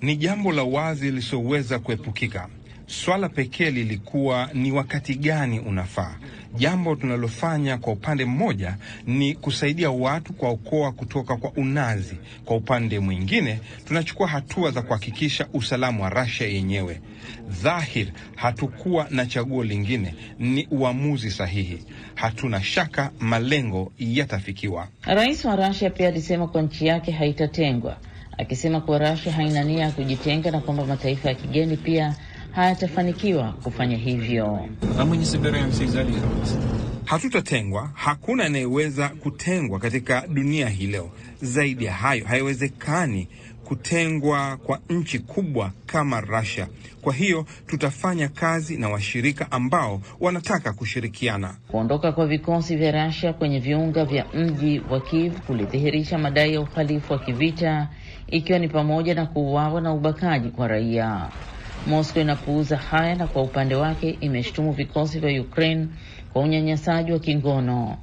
Ni 0.02 0.16
jambo 0.16 0.52
la 0.52 0.62
wazi 0.62 1.10
lisoweza 1.10 1.78
kuepukika. 1.78 2.48
Swala 2.90 3.28
pekee 3.28 3.70
lilikuwa 3.70 4.50
ni 4.54 4.73
wakati 4.73 5.14
gani 5.14 5.61
unafaa. 5.61 6.14
Jambo 6.56 6.97
tunalofanya 6.97 7.78
kwa 7.78 7.92
upande 7.92 8.25
mmoja 8.25 8.76
ni 9.06 9.35
kusaidia 9.35 9.90
watu 9.90 10.32
kuwaokoa 10.32 10.92
kutoka 10.92 11.37
kwa 11.37 11.52
unazi. 11.52 12.16
Kwa 12.44 12.56
upande 12.56 12.99
mwingine, 12.99 13.59
tunachukua 13.85 14.28
hatua 14.28 14.70
za 14.70 14.82
kuhakikisha 14.82 15.47
usalama 15.52 16.04
wa 16.04 16.11
Russia 16.11 16.47
yenyewe. 16.47 17.00
Dhahir, 17.62 18.06
hatukuwa 18.37 19.06
na 19.11 19.26
chaguo 19.26 19.64
lingine, 19.64 20.14
ni 20.38 20.68
uamuzi 20.70 21.30
sahihi. 21.30 21.85
Hatuna 22.14 22.62
shaka 22.62 23.11
malengo 23.20 23.92
yatafikiwa. 23.99 24.88
Rais 25.02 25.44
wa 25.44 25.56
Russia 25.68 25.90
pia 25.90 26.09
alisema 26.09 26.49
kuwa 26.49 26.62
nchi 26.62 26.87
yake 26.87 27.12
haitatengwa, 27.12 27.97
akisema 28.38 28.80
kuwa 28.80 28.99
Russia 28.99 29.32
haina 29.32 29.64
nia 29.64 29.85
ya 29.85 29.90
kujitenga 29.92 30.50
na 30.50 30.61
kwamba 30.61 30.85
mataifa 30.87 31.28
ya 31.28 31.35
kigeni 31.35 31.76
pia 31.76 32.14
hayatafanikiwa 32.52 33.52
kufanya 33.52 33.97
hivyo. 33.97 34.69
Hatutatengwa. 37.04 37.90
Hakuna 37.95 38.45
anayeweza 38.45 39.09
kutengwa 39.09 39.78
katika 39.78 40.26
dunia 40.26 40.69
hii 40.69 40.87
leo. 40.87 41.11
Zaidi 41.42 41.85
ya 41.85 41.92
hayo, 41.92 42.25
haiwezekani 42.25 43.28
kutengwa 43.64 44.57
kwa 44.57 44.78
nchi 44.88 45.19
kubwa 45.19 45.71
kama 45.87 46.21
Russia. 46.21 46.66
Kwa 47.02 47.14
hiyo 47.14 47.47
tutafanya 47.66 48.28
kazi 48.28 48.76
na 48.76 48.88
washirika 48.88 49.52
ambao 49.52 50.00
wanataka 50.21 50.73
kushirikiana. 50.73 51.54
Kuondoka 51.69 52.12
kwa 52.12 52.26
vikosi 52.26 52.76
vya 52.76 53.07
Russia 53.07 53.33
kwenye 53.33 53.59
viunga 53.61 54.04
vya 54.04 54.26
mji 54.35 54.83
wa 54.90 55.00
Kiev 55.00 55.40
kulidhihirisha 55.40 56.19
madai 56.19 56.54
ya 56.54 56.61
uhalifu 56.61 57.12
wa 57.12 57.19
kivita, 57.19 57.88
ikiwa 58.26 58.59
ni 58.59 58.69
pamoja 58.69 59.14
na 59.14 59.26
kuuawa 59.26 59.80
na 59.80 59.92
ubakaji 59.95 60.49
kwa 60.49 60.69
raia. 60.69 61.28
Moscow 61.87 62.22
inapuuza 62.22 62.76
haya 62.76 63.14
na 63.14 63.26
kwa 63.26 63.42
upande 63.42 63.75
wake 63.75 64.10
imeshutumu 64.10 64.72
vikosi 64.72 65.18
vya 65.20 65.42
Ukraine 65.42 65.87
kwa 66.32 66.42
unyanyasaji 66.42 67.12
wa 67.12 67.18
kingono. 67.18 67.96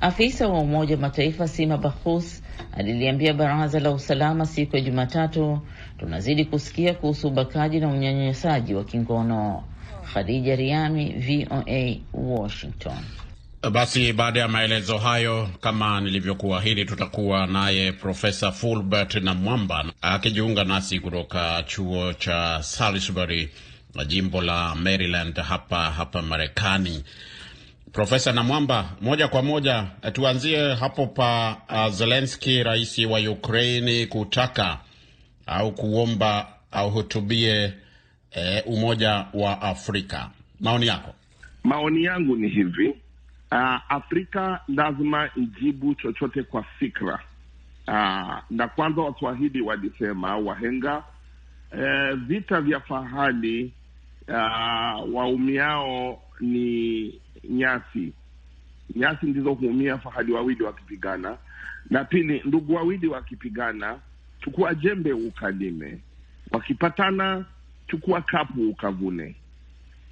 Afisa 0.00 0.48
wa 0.48 0.58
Umoja 0.60 0.94
wa 0.94 1.00
Mataifa 1.00 1.48
Sima 1.48 1.78
Bahus 1.78 2.42
aliliambia 2.76 3.34
Baraza 3.34 3.80
la 3.80 3.90
Usalama 3.90 4.46
siku 4.46 4.76
ya 4.76 4.82
Jumatatu, 4.82 5.58
tunazidi 5.98 6.44
kusikia 6.44 6.94
kuhusu 6.94 7.28
ubakaji 7.28 7.80
na 7.80 7.88
unyanyasaji 7.88 8.74
wa 8.74 8.84
kingono. 8.84 9.62
Khadija 10.12 10.56
Riami, 10.56 11.12
VOA, 11.12 11.96
Washington. 12.12 12.98
Basi 13.70 14.12
baada 14.12 14.40
ya 14.40 14.48
maelezo 14.48 14.98
hayo, 14.98 15.48
kama 15.60 16.00
nilivyokuahidi, 16.00 16.84
tutakuwa 16.84 17.46
naye 17.46 17.92
Profesa 17.92 18.52
Fulbert 18.52 19.14
na 19.14 19.34
Mwamba 19.34 19.84
akijiunga 20.00 20.64
nasi 20.64 21.00
kutoka 21.00 21.62
chuo 21.66 22.12
cha 22.12 22.62
Salisbury 22.62 23.48
na 23.94 24.04
jimbo 24.04 24.40
la 24.42 24.74
Maryland 24.74 25.36
hapa 25.40 25.90
hapa 25.90 26.22
Marekani. 26.22 27.04
Profesa 27.92 28.32
Namwamba, 28.32 28.90
moja 29.00 29.28
kwa 29.28 29.42
moja 29.42 29.84
tuanzie 30.12 30.74
hapo 30.74 31.06
pa 31.06 31.56
uh, 31.68 31.88
Zelenski, 31.94 32.62
rais 32.62 32.98
wa 32.98 33.20
Ukraini, 33.20 34.06
kutaka 34.06 34.78
au 35.46 35.72
kuomba 35.72 36.46
ahutubie 36.70 37.52
hutubie 37.52 37.72
eh, 38.32 38.62
Umoja 38.66 39.26
wa 39.34 39.62
Afrika. 39.62 40.30
Maoni 40.60 40.86
yako? 40.86 41.14
Maoni 41.64 42.04
yangu 42.04 42.36
ni 42.36 42.48
hivi 42.48 42.94
uh, 43.52 43.78
Afrika 43.88 44.60
lazima 44.68 45.30
ijibu 45.36 45.94
chochote 45.94 46.42
kwa 46.42 46.62
fikra 46.62 47.20
uh, 47.88 48.38
na 48.50 48.68
kwanza 48.74 49.02
Waswahili 49.02 49.60
walisema 49.60 50.36
wahenga, 50.36 50.98
uh, 51.72 52.14
vita 52.26 52.60
vya 52.60 52.80
fahali 52.80 53.72
uh, 54.28 55.14
waumiao 55.14 56.22
ni 56.40 57.20
nyasi. 57.48 58.12
Nyasi 58.96 59.26
ndizo 59.26 59.52
huumia 59.54 59.98
fahali 59.98 60.32
wawili 60.32 60.62
wakipigana. 60.62 61.36
Na 61.90 62.04
pili, 62.04 62.42
ndugu 62.44 62.74
wawili 62.74 63.06
wakipigana, 63.08 63.98
chukua 64.40 64.74
jembe 64.74 65.12
ukalime, 65.12 65.98
wakipatana, 66.50 67.44
chukua 67.88 68.20
kapu 68.22 68.68
ukavune. 68.68 69.34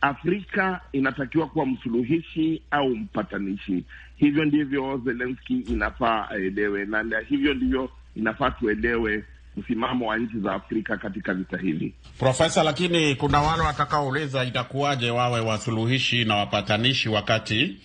Afrika 0.00 0.80
inatakiwa 0.92 1.46
kuwa 1.46 1.66
msuluhishi 1.66 2.62
au 2.70 2.88
mpatanishi. 2.96 3.84
Hivyo 4.16 4.44
ndivyo 4.44 5.00
Zelenski 5.04 5.58
inafaa 5.58 6.28
aelewe, 6.30 6.84
na 6.84 7.18
hivyo 7.28 7.54
ndivyo 7.54 7.90
inafaa 8.16 8.50
tuelewe 8.50 9.24
msimamo 9.56 10.06
wa 10.06 10.18
nchi 10.18 10.38
za 10.38 10.52
Afrika 10.54 10.96
katika 10.96 11.34
vita 11.34 11.58
hivi. 11.58 11.94
Profesa, 12.18 12.62
lakini 12.62 13.14
kuna 13.14 13.40
wale 13.40 13.62
watakaouliza 13.62 14.44
itakuwaje 14.44 15.10
wawe 15.10 15.40
wasuluhishi 15.40 16.24
na 16.24 16.36
wapatanishi 16.36 17.08
wakati 17.08 17.76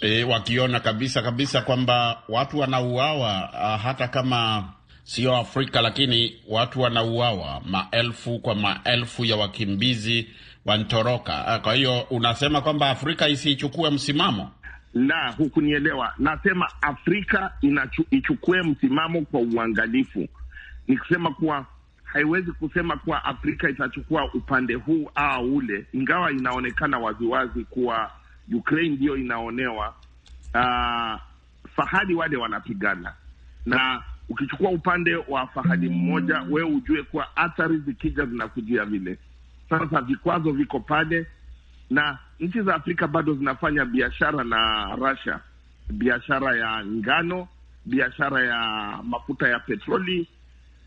e, 0.00 0.24
wakiona 0.24 0.80
kabisa 0.80 1.22
kabisa 1.22 1.62
kwamba 1.62 2.22
watu 2.28 2.58
wanauawa, 2.58 3.30
hata 3.82 4.08
kama 4.08 4.72
sio 5.04 5.36
Afrika, 5.36 5.80
lakini 5.80 6.36
watu 6.48 6.80
wanauawa, 6.80 7.62
maelfu 7.66 8.38
kwa 8.38 8.54
maelfu 8.54 9.24
ya 9.24 9.36
wakimbizi 9.36 10.28
wanatoroka. 10.64 11.58
Kwa 11.62 11.74
hiyo 11.74 12.00
unasema 12.00 12.60
kwamba 12.60 12.90
Afrika 12.90 13.28
isichukue 13.28 13.90
msimamo? 13.90 14.50
La, 14.94 15.30
hukunielewa. 15.38 16.14
Nasema 16.18 16.68
Afrika 16.82 17.52
inachu, 17.60 18.04
ichukue 18.10 18.62
msimamo 18.62 19.22
kwa 19.22 19.40
uangalifu 19.40 20.28
ni 20.88 20.96
kusema 20.98 21.30
kuwa 21.34 21.66
haiwezi 22.04 22.52
kusema 22.52 22.96
kuwa 22.96 23.24
Afrika 23.24 23.70
itachukua 23.70 24.34
upande 24.34 24.74
huu 24.74 25.10
au 25.14 25.56
ule, 25.56 25.86
ingawa 25.92 26.32
inaonekana 26.32 26.98
waziwazi 26.98 27.64
kuwa 27.64 28.10
Ukraine 28.54 28.96
ndiyo 28.96 29.16
inaonewa. 29.16 29.94
Uh, 30.54 31.20
fahadi 31.76 32.14
wale 32.14 32.36
wanapigana, 32.36 33.14
na 33.66 34.02
ukichukua 34.28 34.70
upande 34.70 35.16
wa 35.16 35.46
fahadi 35.46 35.88
mmoja, 35.88 36.42
wewe 36.50 36.70
ujue 36.70 37.02
kuwa 37.02 37.36
athari 37.36 37.76
zikija 37.78 38.26
zinakujia 38.26 38.84
vile. 38.84 39.18
Sasa 39.70 40.00
vikwazo 40.00 40.52
viko 40.52 40.80
pale, 40.80 41.26
na 41.90 42.18
nchi 42.40 42.60
za 42.62 42.74
Afrika 42.74 43.06
bado 43.08 43.34
zinafanya 43.34 43.84
biashara 43.84 44.44
na 44.44 44.94
Russia, 44.96 45.40
biashara 45.92 46.56
ya 46.56 46.84
ngano, 46.86 47.48
biashara 47.86 48.42
ya 48.44 48.58
mafuta 49.02 49.48
ya 49.48 49.58
petroli 49.58 50.28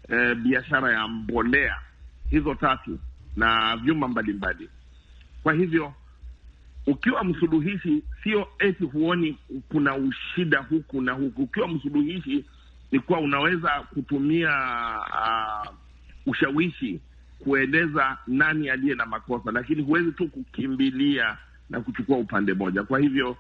eh, 0.10 0.36
biashara 0.36 0.92
ya 0.94 1.08
mbolea, 1.08 1.76
hizo 2.30 2.56
tatu 2.56 3.00
na 3.36 3.78
vyuma 3.78 4.08
mbalimbali. 4.08 4.70
Kwa 5.44 5.54
hivyo 5.54 5.94
ukiwa 6.88 7.24
msuluhishi, 7.24 8.04
sio 8.24 8.48
eti 8.60 8.84
huoni 8.86 9.38
kuna 9.70 9.96
ushida 9.96 10.60
huku 10.60 11.02
na 11.02 11.12
huku. 11.12 11.44
Ukiwa 11.44 11.68
msuluhishi 11.68 12.46
ni 12.92 13.00
kuwa 13.00 13.20
unaweza 13.20 13.70
kutumia 13.70 14.52
uh, 15.10 15.74
ushawishi 16.26 17.00
kueleza 17.44 18.18
nani 18.28 18.70
aliye 18.70 18.96
na 18.96 19.06
makosa, 19.06 19.52
lakini 19.52 19.82
huwezi 19.84 20.12
tu 20.12 20.28
kukimbilia 20.28 21.38
na 21.70 21.82
kuchukua 21.82 22.18
upande 22.18 22.54
moja. 22.54 22.84
Kwa 22.84 23.00
hivyo 23.00 23.38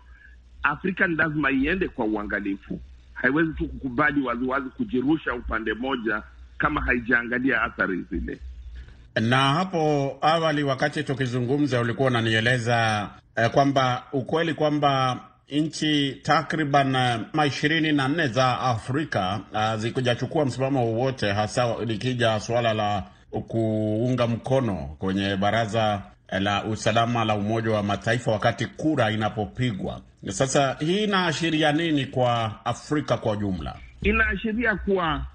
Afrika 0.63 1.07
ni 1.07 1.15
lazima 1.15 1.51
iende 1.51 1.87
kwa 1.87 2.05
uangalifu, 2.05 2.79
haiwezi 3.13 3.53
tu 3.53 3.67
kukubali 3.67 4.21
waziwazi 4.21 4.69
kujirusha 4.69 5.33
upande 5.33 5.73
moja 5.73 6.23
kama 6.57 6.81
haijaangalia 6.81 7.61
athari 7.61 8.05
zile. 8.11 8.39
Na 9.21 9.37
hapo 9.53 10.17
awali, 10.21 10.63
wakati 10.63 11.03
tukizungumza, 11.03 11.81
ulikuwa 11.81 12.07
unanieleza 12.07 13.09
eh, 13.35 13.49
kwamba 13.51 14.03
ukweli 14.13 14.53
kwamba 14.53 15.19
nchi 15.49 16.11
takriban 16.23 16.95
uh, 17.35 17.45
ishirini 17.47 17.91
na 17.91 18.07
nne 18.07 18.27
za 18.27 18.59
Afrika 18.59 19.39
uh, 19.53 19.75
zikujachukua 19.75 20.45
msimamo 20.45 20.85
wowote, 20.85 21.31
hasa 21.31 21.75
likija 21.85 22.39
suala 22.39 22.73
la 22.73 23.03
kuunga 23.41 24.27
mkono 24.27 24.75
kwenye 24.99 25.35
baraza 25.35 26.01
la 26.39 26.63
usalama 26.63 27.25
la 27.25 27.35
Umoja 27.35 27.71
wa 27.71 27.83
Mataifa 27.83 28.31
wakati 28.31 28.65
kura 28.65 29.11
inapopigwa. 29.11 30.01
Sasa 30.29 30.77
hii 30.79 31.03
inaashiria 31.03 31.71
nini 31.71 32.05
kwa 32.05 32.65
Afrika 32.65 33.17
kwa 33.17 33.35
jumla? 33.35 33.75
Inaashiria 34.01 34.75
kuwa 34.75 35.25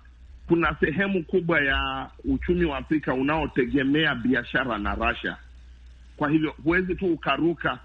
kuna 0.48 0.76
sehemu 0.80 1.24
kubwa 1.24 1.60
ya 1.60 2.10
uchumi 2.24 2.64
wa 2.64 2.78
Afrika 2.78 3.14
unaotegemea 3.14 4.14
biashara 4.14 4.78
na 4.78 4.94
Russia. 4.94 5.36
Kwa 6.16 6.30
hivyo 6.30 6.54
huwezi 6.64 6.94
tu 6.94 7.06
ukaruka 7.06 7.78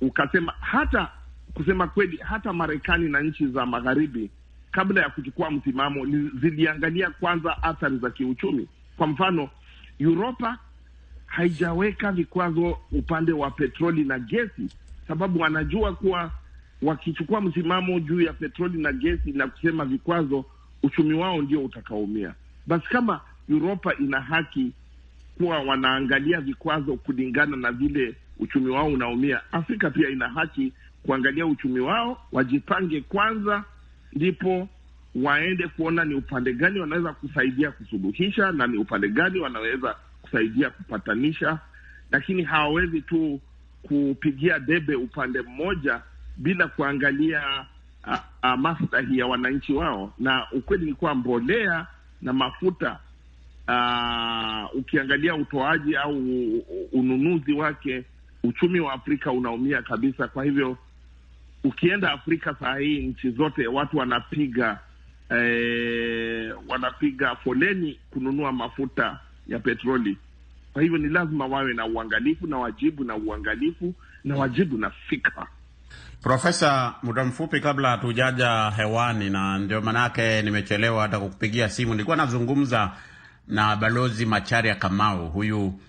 ukasema, 0.00 0.54
hata 0.60 1.08
kusema 1.54 1.86
kweli, 1.86 2.16
hata 2.16 2.52
Marekani 2.52 3.08
na 3.08 3.20
nchi 3.20 3.46
za 3.46 3.66
magharibi 3.66 4.30
kabla 4.70 5.02
ya 5.02 5.08
kuchukua 5.08 5.50
msimamo 5.50 6.06
ziliangalia 6.40 7.10
kwanza 7.10 7.62
athari 7.62 7.98
za 7.98 8.10
kiuchumi. 8.10 8.68
Kwa 8.96 9.06
mfano, 9.06 9.48
Uropa 10.00 10.58
haijaweka 11.26 12.12
vikwazo 12.12 12.78
upande 12.92 13.32
wa 13.32 13.50
petroli 13.50 14.04
na 14.04 14.18
gesi, 14.18 14.68
sababu 15.08 15.40
wanajua 15.40 15.94
kuwa 15.94 16.30
wakichukua 16.82 17.40
msimamo 17.40 18.00
juu 18.00 18.20
ya 18.20 18.32
petroli 18.32 18.82
na 18.82 18.92
gesi 18.92 19.32
na 19.32 19.46
kusema 19.46 19.84
vikwazo, 19.84 20.44
uchumi 20.82 21.14
wao 21.14 21.42
ndio 21.42 21.64
utakaumia. 21.64 22.34
Basi 22.66 22.86
kama 22.88 23.20
Uropa 23.48 23.94
ina 23.94 24.20
haki 24.20 24.72
kuwa 25.38 25.58
wanaangalia 25.58 26.40
vikwazo 26.40 26.96
kulingana 26.96 27.56
na 27.56 27.72
vile 27.72 28.14
uchumi 28.38 28.70
wao 28.70 28.86
unaumia, 28.86 29.40
Afrika 29.52 29.90
pia 29.90 30.08
ina 30.08 30.28
haki 30.28 30.72
kuangalia 31.02 31.46
uchumi 31.46 31.80
wao, 31.80 32.20
wajipange 32.32 33.00
kwanza, 33.00 33.64
ndipo 34.12 34.68
waende 35.14 35.68
kuona 35.68 36.04
ni 36.04 36.14
upande 36.14 36.52
gani 36.52 36.80
wanaweza 36.80 37.12
kusaidia 37.12 37.70
kusuluhisha 37.70 38.52
na 38.52 38.66
ni 38.66 38.78
upande 38.78 39.08
gani 39.08 39.40
wanaweza 39.40 39.96
kusaidia 40.22 40.70
kupatanisha, 40.70 41.58
lakini 42.10 42.42
hawawezi 42.42 43.00
tu 43.02 43.40
kupigia 43.82 44.58
debe 44.58 44.94
upande 44.94 45.42
mmoja 45.42 46.00
bila 46.36 46.68
kuangalia 46.68 47.66
maslahi 48.56 49.18
ya 49.18 49.26
wananchi 49.26 49.72
wao. 49.72 50.12
Na 50.18 50.46
ukweli 50.52 50.86
ni 50.86 50.94
kuwa 50.94 51.14
mbolea 51.14 51.86
na 52.22 52.32
mafuta 52.32 52.98
a, 53.68 54.68
ukiangalia 54.74 55.34
utoaji 55.34 55.96
au 55.96 56.18
ununuzi 56.92 57.52
wake, 57.52 58.04
uchumi 58.42 58.80
wa 58.80 58.92
Afrika 58.92 59.32
unaumia 59.32 59.82
kabisa. 59.82 60.28
Kwa 60.28 60.44
hivyo 60.44 60.78
ukienda 61.64 62.12
Afrika 62.12 62.56
saa 62.60 62.76
hii 62.78 63.06
nchi 63.06 63.30
zote 63.30 63.66
watu 63.66 63.96
wanapiga 63.98 64.78
eh, 65.30 66.54
wanapiga 66.68 67.36
foleni 67.36 67.98
kununua 68.10 68.52
mafuta 68.52 69.18
ya 69.48 69.58
petroli. 69.58 70.18
Kwa 70.72 70.82
hivyo 70.82 70.98
ni 70.98 71.08
lazima 71.08 71.46
wawe 71.46 71.74
na 71.74 71.86
uangalifu 71.86 72.46
na 72.46 72.58
wajibu 72.58 73.04
na 73.04 73.16
uangalifu 73.16 73.94
na 74.24 74.36
wajibu 74.36 74.78
na 74.78 74.90
fikra. 74.90 75.46
Profesa, 76.22 76.94
muda 77.02 77.24
mfupi 77.24 77.60
kabla 77.60 77.90
hatujaja 77.90 78.70
hewani, 78.76 79.30
na 79.30 79.58
ndio 79.58 79.80
maanake 79.80 80.42
nimechelewa 80.42 81.02
hata 81.02 81.20
kukupigia 81.20 81.68
simu, 81.68 81.92
nilikuwa 81.92 82.16
nazungumza 82.16 82.92
na 83.48 83.76
Balozi 83.76 84.26
Macharia 84.26 84.74
Kamau. 84.74 85.28
Huyu 85.30 85.80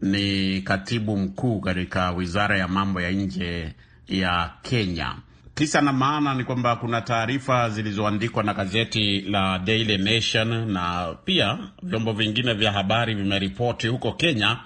ni 0.00 0.60
katibu 0.62 1.16
mkuu 1.16 1.60
katika 1.60 2.10
wizara 2.10 2.58
ya 2.58 2.68
mambo 2.68 3.00
ya 3.00 3.10
nje 3.10 3.74
ya 4.08 4.50
Kenya. 4.62 5.14
Kisa 5.56 5.80
na 5.80 5.92
maana 5.92 6.34
ni 6.34 6.44
kwamba 6.44 6.76
kuna 6.76 7.00
taarifa 7.00 7.70
zilizoandikwa 7.70 8.42
na 8.42 8.54
gazeti 8.54 9.20
la 9.20 9.58
Daily 9.58 9.98
Nation 9.98 10.72
na 10.72 11.14
pia 11.24 11.58
vyombo 11.82 12.12
vingine 12.12 12.54
vya 12.54 12.72
habari 12.72 13.14
vimeripoti 13.14 13.88
huko 13.88 14.12
Kenya 14.12 14.58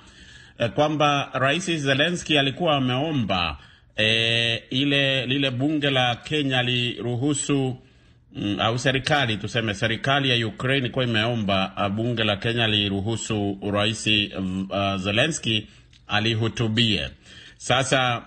eh, 0.59 0.71
kwamba 0.71 1.31
Rais 1.33 1.71
Zelensky 1.77 2.39
alikuwa 2.39 2.77
ameomba 2.77 3.59
e, 3.97 4.55
ile 4.71 5.27
lile 5.27 5.51
bunge 5.51 5.91
la 5.91 6.17
Kenya 6.17 6.63
liruhusu 6.63 7.77
mm, 8.37 8.57
au 8.61 8.79
serikali 8.79 9.37
tuseme, 9.37 9.75
serikali 9.75 10.31
ya 10.41 10.47
Ukraine 10.47 10.79
ilikuwa 10.85 11.05
imeomba 11.05 11.89
bunge 11.97 12.25
la 12.25 12.37
Kenya 12.37 12.67
liruhusu 12.67 13.59
Rais 13.73 14.07
uh, 14.07 14.97
Zelensky 14.97 15.69
alihutubie. 16.07 17.09
Sasa 17.57 18.23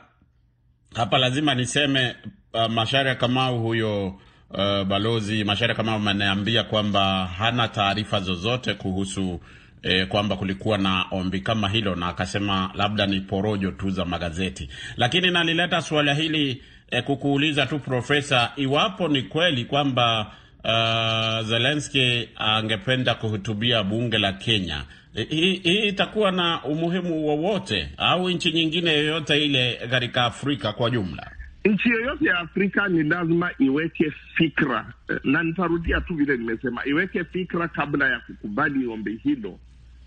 hapa 0.95 1.17
lazima 1.17 1.55
niseme 1.55 2.15
uh, 2.53 2.67
Masharia 2.69 3.15
Kamau 3.15 3.59
huyo 3.59 4.07
uh, 4.49 4.83
balozi 4.83 5.43
Masharia 5.43 5.75
Kamau 5.75 5.95
ameniambia 5.95 6.63
kwamba 6.63 7.25
hana 7.25 7.67
taarifa 7.67 8.19
zozote 8.19 8.73
kuhusu 8.73 9.39
eh, 9.83 10.07
kwamba 10.07 10.35
kulikuwa 10.35 10.77
na 10.77 11.05
ombi 11.11 11.39
kama 11.39 11.69
hilo, 11.69 11.95
na 11.95 12.07
akasema 12.07 12.71
labda 12.75 13.05
ni 13.05 13.19
porojo 13.21 13.71
tu 13.71 13.89
za 13.89 14.05
magazeti. 14.05 14.69
Lakini 14.97 15.31
nalileta 15.31 15.81
suala 15.81 16.13
hili 16.13 16.61
eh, 16.91 17.03
kukuuliza 17.03 17.65
tu 17.65 17.79
Profesa, 17.79 18.51
iwapo 18.55 19.07
ni 19.07 19.21
kweli 19.21 19.65
kwamba 19.65 20.31
uh, 20.63 21.47
Zelensky 21.47 22.29
angependa 22.35 23.15
kuhutubia 23.15 23.83
bunge 23.83 24.17
la 24.17 24.33
Kenya, 24.33 24.83
hii 25.29 25.53
hii 25.63 25.87
itakuwa 25.87 26.31
na 26.31 26.63
umuhimu 26.63 27.27
wowote 27.27 27.89
au 27.97 28.29
nchi 28.29 28.51
nyingine 28.51 28.91
yoyote 28.93 29.45
ile 29.45 29.73
katika 29.89 30.25
Afrika 30.25 30.73
kwa 30.73 30.89
jumla? 30.89 31.31
Nchi 31.65 31.89
yoyote 31.89 32.25
ya 32.25 32.39
Afrika 32.39 32.87
ni 32.87 33.03
lazima 33.03 33.51
iweke 33.59 34.13
fikra, 34.35 34.93
na 35.23 35.43
nitarudia 35.43 36.01
tu 36.01 36.15
vile 36.15 36.37
nimesema, 36.37 36.85
iweke 36.85 37.23
fikra 37.23 37.67
kabla 37.67 38.09
ya 38.09 38.19
kukubali 38.19 38.87
ombi 38.87 39.15
hilo, 39.23 39.59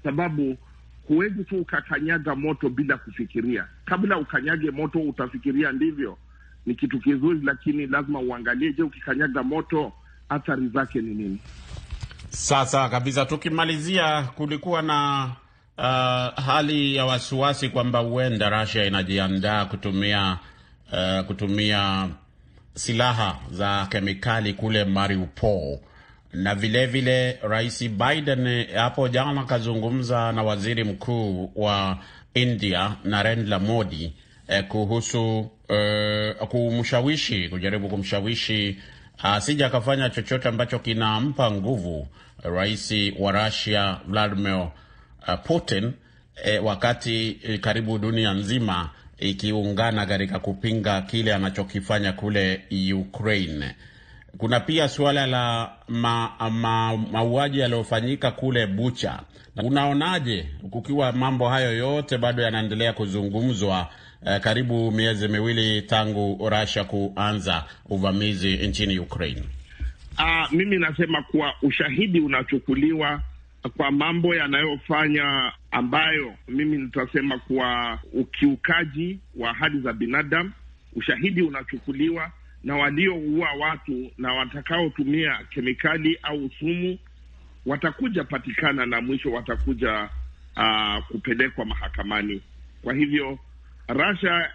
sababu 0.04 0.56
huwezi 1.08 1.44
tu 1.44 1.56
ukakanyaga 1.58 2.34
moto 2.34 2.68
bila 2.68 2.96
kufikiria. 2.98 3.66
Kabla 3.84 4.18
ukanyage 4.18 4.70
moto 4.70 4.98
utafikiria, 5.00 5.72
ndivyo, 5.72 6.18
ni 6.66 6.74
kitu 6.74 7.00
kizuri, 7.00 7.40
lakini 7.44 7.86
lazima 7.86 8.20
uangalie, 8.20 8.72
je, 8.72 8.82
ukikanyaga 8.82 9.42
moto 9.42 9.92
athari 10.28 10.68
zake 10.68 11.00
ni 11.00 11.14
nini? 11.14 11.38
Sasa 12.28 12.88
kabisa, 12.88 13.26
tukimalizia, 13.26 14.22
kulikuwa 14.22 14.82
na 14.82 15.30
uh, 15.78 16.44
hali 16.44 16.96
ya 16.96 17.04
wasiwasi 17.06 17.68
kwamba 17.68 17.98
huenda 17.98 18.60
Russia 18.60 18.84
inajiandaa 18.84 19.64
kutumia 19.64 20.38
uh, 20.92 21.26
kutumia 21.26 22.08
silaha 22.74 23.38
za 23.50 23.86
kemikali 23.90 24.52
kule 24.52 24.84
Mariupol. 24.84 25.78
Na 26.32 26.54
vilevile 26.54 27.32
vile, 27.32 27.48
Rais 27.48 27.88
Biden 27.88 28.66
hapo 28.74 29.08
jana 29.08 29.40
akazungumza 29.40 30.32
na 30.32 30.42
waziri 30.42 30.84
mkuu 30.84 31.52
wa 31.56 31.98
India 32.34 32.96
Narendra 33.04 33.58
Modi 33.58 34.12
eh, 34.48 34.64
kuhusu 34.68 35.50
eh, 35.68 36.36
kumshawishi 36.36 37.48
kujaribu 37.48 37.88
kumshawishi 37.88 38.78
asija 39.18 39.66
akafanya 39.66 40.10
chochote 40.10 40.48
ambacho 40.48 40.78
kinampa 40.78 41.50
nguvu 41.50 42.08
rais 42.42 42.94
wa 43.18 43.32
Russia 43.32 44.00
Vladimir 44.08 44.54
uh, 45.28 45.34
Putin 45.44 45.92
eh, 46.44 46.64
wakati 46.64 47.38
eh, 47.42 47.60
karibu 47.60 47.98
dunia 47.98 48.32
nzima 48.32 48.90
ikiungana 49.18 50.06
katika 50.06 50.38
kupinga 50.38 51.02
kile 51.02 51.34
anachokifanya 51.34 52.12
kule 52.12 52.60
Ukraine. 52.94 53.74
Kuna 54.38 54.60
pia 54.60 54.88
suala 54.88 55.26
la 55.26 55.70
mauaji 57.12 57.56
ma, 57.56 57.62
yaliyofanyika 57.62 58.30
kule 58.30 58.66
Bucha. 58.66 59.20
Unaonaje 59.64 60.48
kukiwa 60.70 61.12
mambo 61.12 61.48
hayo 61.48 61.76
yote 61.76 62.18
bado 62.18 62.42
yanaendelea 62.42 62.92
kuzungumzwa 62.92 63.88
eh, 64.26 64.40
karibu 64.40 64.90
miezi 64.90 65.28
miwili 65.28 65.82
tangu 65.82 66.48
Russia 66.50 66.84
kuanza 66.84 67.64
uvamizi 67.88 68.56
nchini 68.56 68.98
Ukraine? 68.98 69.42
Uh, 70.18 70.52
mimi 70.52 70.78
nasema 70.78 71.22
kuwa 71.22 71.54
ushahidi 71.62 72.20
unachukuliwa 72.20 73.20
kwa 73.76 73.90
mambo 73.90 74.34
yanayofanya 74.34 75.52
ambayo 75.76 76.34
mimi 76.48 76.78
nitasema 76.78 77.38
kuwa 77.38 77.98
ukiukaji 78.12 79.18
wa 79.36 79.52
haki 79.54 79.78
za 79.80 79.92
binadamu. 79.92 80.52
Ushahidi 80.94 81.42
unachukuliwa 81.42 82.30
na 82.64 82.76
walioua 82.76 83.48
watu 83.52 84.10
na 84.18 84.32
watakaotumia 84.32 85.38
kemikali 85.50 86.18
au 86.22 86.50
sumu 86.58 86.98
watakuja 87.66 88.24
patikana 88.24 88.86
na 88.86 89.00
mwisho 89.00 89.32
watakuja 89.32 90.08
uh, 90.56 91.04
kupelekwa 91.08 91.64
mahakamani. 91.64 92.42
Kwa 92.82 92.94
hivyo 92.94 93.38
Russia, 93.88 94.50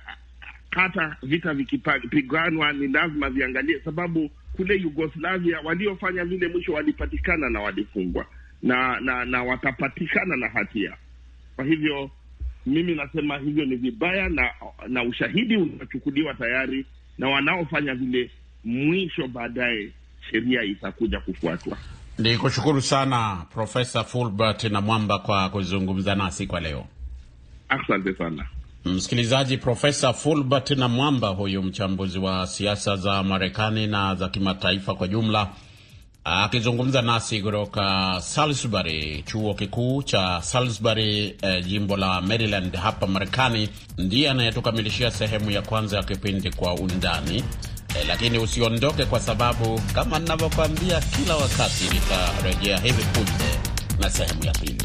hata 0.71 1.17
vita 1.23 1.53
vikipiganwa, 1.53 2.73
ni 2.73 2.87
lazima 2.87 3.29
viangalie, 3.29 3.79
sababu 3.85 4.29
kule 4.55 4.75
Yugoslavia 4.75 5.59
waliofanya 5.59 6.25
vile 6.25 6.47
mwisho 6.47 6.73
walipatikana 6.73 7.49
na 7.49 7.59
walifungwa 7.61 8.25
na 8.63 8.99
na 8.99 9.25
na 9.25 9.43
watapatikana 9.43 10.35
na 10.35 10.49
hatia. 10.49 10.97
Kwa 11.61 11.69
hivyo 11.69 12.09
mimi 12.65 12.95
nasema 12.95 13.37
hivyo 13.37 13.65
ni 13.65 13.75
vibaya, 13.75 14.29
na 14.29 14.49
na 14.87 15.03
ushahidi 15.03 15.57
unachukuliwa 15.57 16.33
tayari, 16.33 16.85
na 17.17 17.29
wanaofanya 17.29 17.95
vile 17.95 18.31
mwisho 18.63 19.27
baadaye 19.27 19.91
sheria 20.31 20.63
itakuja 20.63 21.19
kufuatwa. 21.19 21.77
Ni 22.17 22.37
kushukuru 22.37 22.81
sana 22.81 23.45
Profesa 23.53 24.03
Fulbert 24.03 24.63
na 24.63 24.81
Mwamba 24.81 25.19
kwa 25.19 25.49
kuzungumza 25.49 26.15
nasi 26.15 26.47
kwa 26.47 26.59
leo. 26.59 26.85
Asante 27.69 28.13
sana 28.13 28.45
msikilizaji. 28.85 29.57
Profesa 29.57 30.13
Fulbert 30.13 30.71
na 30.71 30.87
Mwamba, 30.87 31.27
huyu 31.27 31.63
mchambuzi 31.63 32.19
wa 32.19 32.47
siasa 32.47 32.95
za 32.95 33.23
Marekani 33.23 33.87
na 33.87 34.15
za 34.15 34.29
kimataifa 34.29 34.95
kwa 34.95 35.07
jumla, 35.07 35.49
akizungumza 36.23 37.01
nasi 37.01 37.41
kutoka 37.41 38.17
Salisbury, 38.21 39.23
chuo 39.27 39.53
kikuu 39.53 40.03
cha 40.03 40.41
Salisbury, 40.41 41.35
eh, 41.41 41.65
jimbo 41.65 41.97
la 41.97 42.21
Maryland 42.21 42.75
hapa 42.75 43.07
Marekani, 43.07 43.69
ndiye 43.97 44.29
anayetukamilishia 44.29 45.11
sehemu 45.11 45.51
ya 45.51 45.61
kwanza 45.61 45.97
ya 45.97 46.03
kipindi 46.03 46.51
Kwa 46.51 46.73
Undani. 46.73 47.43
Eh, 47.95 48.05
lakini 48.07 48.37
usiondoke, 48.39 49.05
kwa 49.05 49.19
sababu 49.19 49.81
kama 49.93 50.19
ninavyokwambia 50.19 51.01
kila 51.01 51.35
wakati, 51.35 51.83
nitarejea 51.93 52.77
hivi 52.79 53.03
punde 53.03 53.59
na 53.99 54.09
sehemu 54.09 54.45
ya 54.45 54.51
pili. 54.51 54.80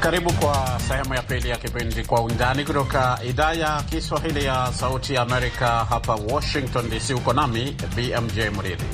Karibu 0.00 0.32
kwa 0.32 0.80
sehemu 0.88 1.14
ya 1.14 1.22
pili 1.22 1.48
ya 1.48 1.56
kipindi 1.56 2.04
Kwa 2.04 2.20
Undani 2.22 2.64
kutoka 2.64 3.18
idhaa 3.28 3.52
ya 3.52 3.82
Kiswahili 3.82 4.44
ya 4.44 4.72
Sauti 4.72 5.14
ya 5.14 5.22
Amerika 5.22 5.68
hapa 5.84 6.14
Washington 6.14 6.90
DC. 6.90 7.10
Uko 7.14 7.32
nami 7.32 7.76
BMJ 7.96 8.38
Mridhi. 8.56 8.84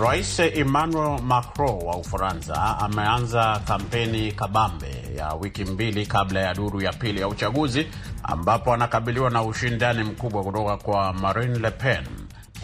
Rais 0.00 0.38
Emmanuel 0.40 1.20
Macron 1.22 1.82
wa 1.84 1.96
Ufaransa 1.96 2.78
ameanza 2.78 3.60
kampeni 3.66 4.32
kabambe 4.32 4.90
ya 5.16 5.34
wiki 5.34 5.64
mbili 5.64 6.06
kabla 6.06 6.40
ya 6.40 6.54
duru 6.54 6.80
ya 6.82 6.92
pili 6.92 7.20
ya 7.20 7.28
uchaguzi 7.28 7.86
ambapo 8.22 8.74
anakabiliwa 8.74 9.30
na 9.30 9.42
ushindani 9.42 10.04
mkubwa 10.04 10.42
kutoka 10.44 10.76
kwa 10.76 11.12
Marine 11.12 11.58
Le 11.58 11.70
Pen, 11.70 12.04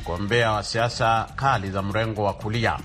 mgombea 0.01 0.53
wa 0.53 0.63
siasa 0.63 1.27
kali 1.37 1.71
za 1.71 1.83
mrengo 1.83 2.25
wa 2.25 2.33
kulia. 2.33 2.79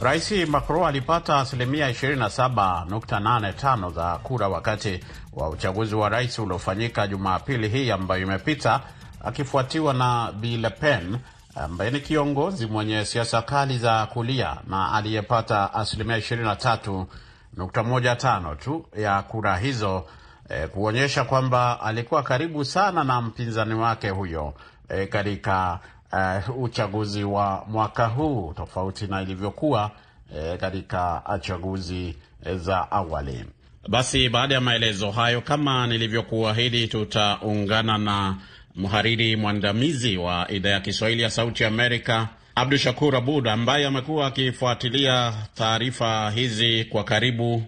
Rais 0.00 0.32
Macron 0.48 0.86
alipata 0.88 1.38
asilimia 1.38 1.90
27.85 1.90 3.92
za 3.94 4.16
kura 4.22 4.48
wakati 4.48 5.04
wa 5.32 5.48
uchaguzi 5.48 5.94
wa 5.94 6.08
rais 6.08 6.38
uliofanyika 6.38 7.06
Jumapili 7.06 7.68
hii 7.68 7.90
ambayo 7.90 8.22
imepita, 8.22 8.80
akifuatiwa 9.24 9.94
na 9.94 10.32
Bi 10.32 10.56
Le 10.56 10.70
Pen 10.70 11.18
ambaye 11.54 11.90
ni 11.90 12.00
kiongozi 12.00 12.66
mwenye 12.66 13.04
siasa 13.04 13.42
kali 13.42 13.78
za 13.78 14.06
kulia 14.06 14.56
na 14.68 14.92
aliyepata 14.92 15.74
asilimia 15.74 16.18
23.15 16.18 18.56
tu 18.56 18.86
ya 18.96 19.22
kura 19.22 19.56
hizo, 19.56 20.04
eh, 20.48 20.68
kuonyesha 20.68 21.24
kwamba 21.24 21.80
alikuwa 21.80 22.22
karibu 22.22 22.64
sana 22.64 23.04
na 23.04 23.20
mpinzani 23.20 23.74
wake 23.74 24.10
huyo 24.10 24.54
eh, 24.88 25.08
katika 25.08 25.78
Uh, 26.12 26.62
uchaguzi 26.62 27.24
wa 27.24 27.64
mwaka 27.68 28.06
huu 28.06 28.52
tofauti 28.56 29.06
na 29.06 29.22
ilivyokuwa 29.22 29.90
uh, 30.30 30.60
katika 30.60 31.22
chaguzi 31.40 32.16
za 32.56 32.90
awali. 32.92 33.44
Basi 33.88 34.28
baada 34.28 34.54
ya 34.54 34.60
maelezo 34.60 35.10
hayo, 35.10 35.40
kama 35.40 35.86
nilivyokuahidi, 35.86 36.88
tutaungana 36.88 37.98
na 37.98 38.36
mhariri 38.76 39.36
mwandamizi 39.36 40.16
wa 40.16 40.50
idhaa 40.50 40.68
ya 40.70 40.80
Kiswahili 40.80 41.22
ya 41.22 41.30
Sauti 41.30 41.64
Amerika 41.64 42.28
Abdu 42.60 42.76
Shakur 42.78 43.16
Abud 43.16 43.48
ambaye 43.48 43.86
amekuwa 43.86 44.26
akifuatilia 44.26 45.32
taarifa 45.54 46.30
hizi 46.30 46.84
kwa 46.84 47.04
karibu. 47.04 47.62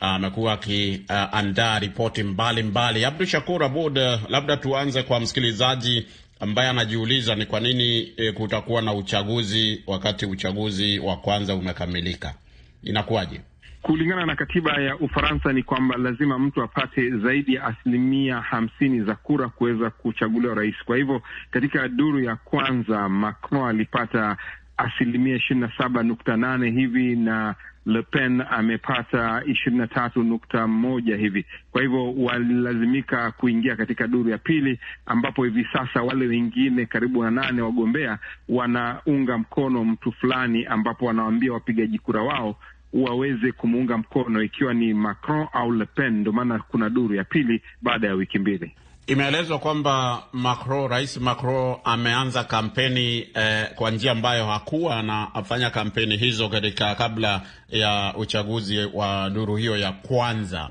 Amekuwa 0.00 0.52
akiandaa 0.52 1.74
uh, 1.76 1.80
ripoti 1.82 2.22
mbalimbali. 2.22 3.04
Abdu 3.04 3.26
Shakur 3.26 3.64
Abud, 3.64 3.98
labda 4.28 4.56
tuanze 4.56 5.02
kwa 5.02 5.20
msikilizaji 5.20 6.06
ambaye 6.42 6.68
anajiuliza 6.68 7.34
ni 7.34 7.46
kwa 7.46 7.60
nini 7.60 8.12
e, 8.16 8.32
kutakuwa 8.32 8.82
na 8.82 8.94
uchaguzi 8.94 9.82
wakati 9.86 10.26
uchaguzi 10.26 10.98
wa 10.98 11.16
kwanza 11.16 11.54
umekamilika. 11.54 12.34
Inakuwaje? 12.82 13.40
Kulingana 13.82 14.26
na 14.26 14.36
katiba 14.36 14.72
ya 14.80 14.96
Ufaransa 14.96 15.52
ni 15.52 15.62
kwamba 15.62 15.96
lazima 15.96 16.38
mtu 16.38 16.62
apate 16.62 17.10
zaidi 17.10 17.54
ya 17.54 17.64
asilimia 17.64 18.40
hamsini 18.40 19.00
za 19.04 19.14
kura 19.14 19.48
kuweza 19.48 19.90
kuchaguliwa 19.90 20.54
rais. 20.54 20.74
Kwa 20.84 20.96
hivyo 20.96 21.22
katika 21.50 21.88
duru 21.88 22.20
ya 22.20 22.36
kwanza 22.36 23.08
Macron 23.08 23.68
alipata 23.68 24.36
asilimia 24.76 25.36
ishirini 25.36 25.66
na 25.66 25.72
saba 25.78 26.02
nukta 26.02 26.36
nane 26.36 26.70
hivi 26.70 27.16
na 27.16 27.54
Le 27.86 28.02
Pen 28.02 28.42
amepata 28.50 29.42
ishirini 29.46 29.78
na 29.80 29.86
tatu 29.86 30.22
nukta 30.22 30.66
moja 30.66 31.16
hivi. 31.16 31.44
Kwa 31.72 31.82
hivyo 31.82 32.12
walilazimika 32.14 33.30
kuingia 33.30 33.76
katika 33.76 34.06
duru 34.06 34.30
ya 34.30 34.38
pili, 34.38 34.80
ambapo 35.06 35.44
hivi 35.44 35.66
sasa 35.72 36.02
wale 36.02 36.26
wengine 36.26 36.86
karibu 36.86 37.22
na 37.24 37.30
nane 37.30 37.62
wagombea 37.62 38.18
wanaunga 38.48 39.38
mkono 39.38 39.84
mtu 39.84 40.12
fulani, 40.12 40.64
ambapo 40.66 41.06
wanawaambia 41.06 41.52
wapigaji 41.52 41.98
kura 41.98 42.22
wao 42.22 42.56
waweze 42.92 43.52
kumuunga 43.52 43.98
mkono 43.98 44.42
ikiwa 44.42 44.74
ni 44.74 44.94
Macron 44.94 45.46
au 45.52 45.72
Le 45.72 45.84
Pen. 45.84 46.12
Ndio 46.20 46.32
maana 46.32 46.58
kuna 46.58 46.90
duru 46.90 47.14
ya 47.14 47.24
pili 47.24 47.62
baada 47.82 48.06
ya 48.08 48.14
wiki 48.14 48.38
mbili. 48.38 48.74
Imeelezwa 49.06 49.58
kwamba 49.58 50.22
Macron, 50.32 50.88
Rais 50.90 51.16
Macron 51.16 51.76
ameanza 51.84 52.44
kampeni 52.44 53.26
eh, 53.34 53.68
kwa 53.74 53.90
njia 53.90 54.12
ambayo 54.12 54.46
hakuwa 54.46 54.96
anafanya 54.96 55.70
kampeni 55.70 56.16
hizo 56.16 56.48
katika 56.48 56.94
kabla 56.94 57.40
ya 57.68 58.14
uchaguzi 58.16 58.78
wa 58.94 59.30
duru 59.30 59.56
hiyo 59.56 59.76
ya 59.76 59.92
kwanza. 59.92 60.70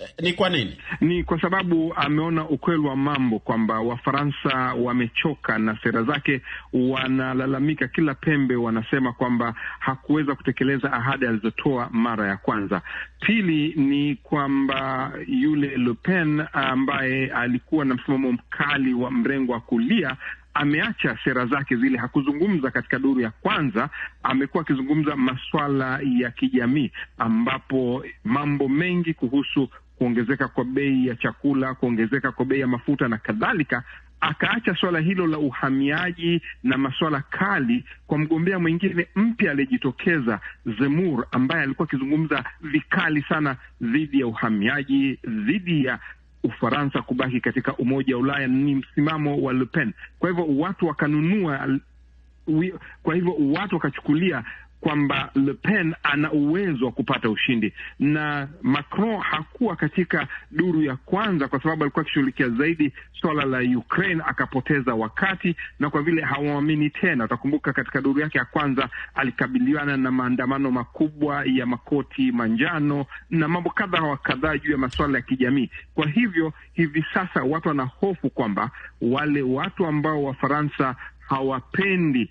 Eh, 0.00 0.08
ni 0.22 0.32
kwa 0.32 0.48
nini? 0.50 0.76
Ni 1.00 1.24
kwa 1.24 1.40
sababu 1.40 1.94
ameona 1.96 2.48
ukweli 2.48 2.80
wa 2.86 2.96
mambo 2.96 3.38
kwamba 3.38 3.80
Wafaransa 3.80 4.74
wamechoka 4.74 5.58
na 5.58 5.78
sera 5.82 6.02
zake, 6.02 6.40
wanalalamika 6.72 7.88
kila 7.88 8.14
pembe, 8.14 8.56
wanasema 8.56 9.12
kwamba 9.12 9.54
hakuweza 9.78 10.34
kutekeleza 10.34 10.92
ahadi 10.92 11.26
alizotoa 11.26 11.88
mara 11.92 12.28
ya 12.28 12.36
kwanza. 12.36 12.82
Pili 13.20 13.74
ni 13.76 14.14
kwamba 14.16 15.12
yule 15.26 15.76
Le 15.76 15.94
Pen 15.94 16.44
ambaye 16.52 17.30
alikuwa 17.32 17.84
na 17.84 17.94
msimamo 17.94 18.32
mkali 18.32 18.94
wa 18.94 19.10
mrengo 19.10 19.52
wa 19.52 19.60
kulia 19.60 20.16
ameacha 20.54 21.18
sera 21.24 21.46
zake 21.46 21.76
zile, 21.76 21.98
hakuzungumza 21.98 22.70
katika 22.70 22.98
duru 22.98 23.20
ya 23.20 23.30
kwanza. 23.30 23.88
Amekuwa 24.22 24.62
akizungumza 24.62 25.16
maswala 25.16 26.00
ya 26.18 26.30
kijamii, 26.30 26.90
ambapo 27.18 28.04
mambo 28.24 28.68
mengi 28.68 29.14
kuhusu 29.14 29.68
kuongezeka 29.98 30.48
kwa 30.48 30.64
bei 30.64 31.06
ya 31.06 31.16
chakula, 31.16 31.74
kuongezeka 31.74 32.32
kwa 32.32 32.44
bei 32.44 32.60
ya 32.60 32.66
mafuta 32.66 33.08
na 33.08 33.18
kadhalika, 33.18 33.82
akaacha 34.20 34.74
suala 34.74 35.00
hilo 35.00 35.26
la 35.26 35.38
uhamiaji 35.38 36.42
na 36.62 36.78
masuala 36.78 37.20
kali 37.20 37.84
kwa 38.06 38.18
mgombea 38.18 38.58
mwingine 38.58 39.06
mpya 39.16 39.50
aliyejitokeza 39.50 40.40
Zemmour, 40.78 41.26
ambaye 41.32 41.62
alikuwa 41.62 41.88
akizungumza 41.88 42.44
vikali 42.60 43.22
sana 43.22 43.56
dhidi 43.80 44.20
ya 44.20 44.26
uhamiaji, 44.26 45.18
dhidi 45.28 45.84
ya 45.84 45.98
Ufaransa 46.44 47.02
kubaki 47.02 47.40
katika 47.40 47.76
Umoja 47.76 48.14
wa 48.16 48.22
Ulaya. 48.22 48.46
Ni 48.46 48.74
msimamo 48.74 49.42
wa 49.42 49.52
Le 49.52 49.64
Pen. 49.64 49.92
Kwa 50.18 50.30
hivyo 50.30 50.46
watu 50.58 50.86
wakanunua, 50.86 51.78
kwa 53.02 53.14
hivyo 53.14 53.36
watu 53.52 53.74
wakachukulia 53.74 54.44
kwamba 54.80 55.30
Le 55.34 55.52
Pen 55.54 55.94
ana 56.02 56.32
uwezo 56.32 56.86
wa 56.86 56.92
kupata 56.92 57.30
ushindi, 57.30 57.72
na 57.98 58.48
Macron 58.62 59.20
hakuwa 59.20 59.76
katika 59.76 60.26
duru 60.50 60.82
ya 60.82 60.96
kwanza 60.96 61.48
kwa 61.48 61.62
sababu 61.62 61.82
alikuwa 61.84 62.02
akishughulikia 62.02 62.48
zaidi 62.48 62.92
swala 63.20 63.44
la 63.44 63.78
Ukraine, 63.78 64.22
akapoteza 64.26 64.94
wakati, 64.94 65.56
na 65.78 65.90
kwa 65.90 66.02
vile 66.02 66.22
hawaamini 66.22 66.90
tena. 66.90 67.24
Utakumbuka 67.24 67.72
katika 67.72 68.00
duru 68.00 68.20
yake 68.20 68.38
ya 68.38 68.44
kwanza 68.44 68.88
alikabiliana 69.14 69.96
na 69.96 70.10
maandamano 70.10 70.70
makubwa 70.70 71.44
ya 71.44 71.66
makoti 71.66 72.32
manjano 72.32 73.06
na 73.30 73.48
mambo 73.48 73.70
kadha 73.70 74.02
wa 74.02 74.16
kadhaa 74.16 74.58
juu 74.58 74.72
ya 74.72 74.78
masuala 74.78 75.18
ya 75.18 75.22
kijamii. 75.22 75.70
Kwa 75.94 76.06
hivyo 76.08 76.52
hivi 76.72 77.04
sasa 77.14 77.42
watu 77.42 77.68
wana 77.68 77.84
hofu 77.84 78.30
kwamba 78.30 78.70
wale 79.00 79.42
watu 79.42 79.86
ambao 79.86 80.24
Wafaransa 80.24 80.96
hawapendi 81.28 82.30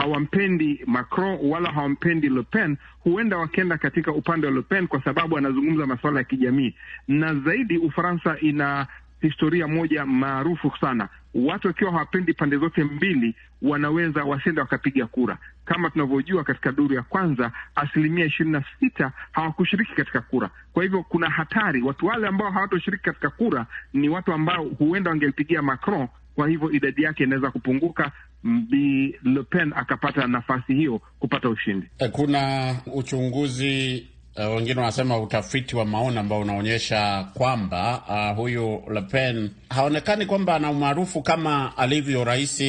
hawampendi 0.00 0.80
Macron 0.86 1.38
wala 1.42 1.70
hawampendi 1.72 2.28
Le 2.28 2.42
Pen, 2.42 2.76
huenda 3.04 3.38
wakenda 3.38 3.78
katika 3.78 4.12
upande 4.12 4.46
wa 4.46 4.52
Le 4.52 4.62
Pen 4.62 4.86
kwa 4.88 5.02
sababu 5.04 5.38
anazungumza 5.38 5.86
masuala 5.86 6.18
ya 6.18 6.24
kijamii. 6.24 6.74
Na 7.08 7.34
zaidi, 7.34 7.78
Ufaransa 7.78 8.36
ina 8.40 8.86
historia 9.20 9.68
moja 9.68 10.06
maarufu 10.06 10.72
sana, 10.80 11.08
watu 11.34 11.66
wakiwa 11.68 11.92
hawapendi 11.92 12.32
pande 12.34 12.56
zote 12.56 12.84
mbili 12.84 13.34
wanaweza 13.62 14.24
wasienda 14.24 14.62
wakapiga 14.62 15.06
kura. 15.06 15.38
Kama 15.64 15.90
tunavyojua, 15.90 16.44
katika 16.44 16.72
duru 16.72 16.94
ya 16.94 17.02
kwanza 17.02 17.52
asilimia 17.74 18.24
ishirini 18.24 18.52
na 18.52 18.64
sita 18.80 19.12
hawakushiriki 19.32 19.92
katika 19.94 20.20
kura. 20.20 20.50
Kwa 20.72 20.82
hivyo 20.82 21.02
kuna 21.02 21.30
hatari, 21.30 21.82
watu 21.82 22.06
wale 22.06 22.26
ambao 22.26 22.50
hawatoshiriki 22.50 23.04
katika 23.04 23.30
kura 23.30 23.66
ni 23.92 24.08
watu 24.08 24.32
ambao 24.32 24.64
huenda 24.64 25.10
wangelipigia 25.10 25.62
Macron 25.62 26.08
kwa 26.34 26.48
hivyo 26.48 26.70
idadi 26.70 27.02
yake 27.02 27.24
inaweza 27.24 27.50
kupunguka, 27.50 28.12
Bi 28.42 29.14
Le 29.24 29.42
Pen 29.42 29.72
akapata 29.76 30.26
nafasi 30.26 30.74
hiyo 30.74 31.00
kupata 31.18 31.48
ushindi. 31.48 31.86
Kuna 32.12 32.74
uchunguzi 32.94 34.06
uh, 34.36 34.56
wengine 34.56 34.80
wanasema 34.80 35.18
utafiti 35.20 35.76
wa 35.76 35.84
maoni 35.84 36.18
ambao 36.18 36.40
unaonyesha 36.40 37.26
kwamba 37.34 38.02
uh, 38.08 38.36
huyu 38.36 38.82
Le 38.92 39.00
Pen 39.02 39.50
haonekani 39.70 40.26
kwamba 40.26 40.54
ana 40.54 40.70
umaarufu 40.70 41.22
kama 41.22 41.76
alivyo 41.76 42.24
rais 42.24 42.62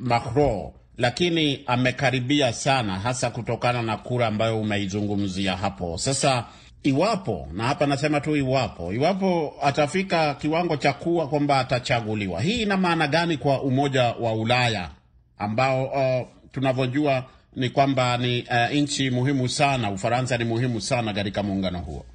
Macron, 0.00 0.70
lakini 0.98 1.62
amekaribia 1.66 2.52
sana, 2.52 2.98
hasa 2.98 3.30
kutokana 3.30 3.82
na 3.82 3.96
kura 3.96 4.26
ambayo 4.26 4.60
umeizungumzia 4.60 5.56
hapo. 5.56 5.98
Sasa 5.98 6.44
iwapo, 6.82 7.48
na 7.52 7.64
hapa 7.64 7.86
nasema 7.86 8.20
tu 8.20 8.36
iwapo, 8.36 8.92
iwapo 8.92 9.54
atafika 9.62 10.34
kiwango 10.34 10.76
cha 10.76 10.92
kuwa 10.92 11.28
kwamba 11.28 11.58
atachaguliwa, 11.58 12.40
hii 12.40 12.62
ina 12.62 12.76
maana 12.76 13.06
gani 13.06 13.36
kwa 13.36 13.62
Umoja 13.62 14.02
wa 14.20 14.32
Ulaya 14.32 14.90
ambao 15.38 15.84
uh, 15.86 16.28
tunavyojua 16.52 17.24
ni 17.56 17.70
kwamba 17.70 18.16
ni 18.16 18.42
uh, 18.42 18.74
nchi 18.76 19.10
muhimu 19.10 19.48
sana. 19.48 19.90
Ufaransa 19.90 20.36
ni 20.38 20.44
muhimu 20.44 20.80
sana 20.80 21.12
katika 21.14 21.42
muungano 21.42 21.78
huo. 21.78 22.06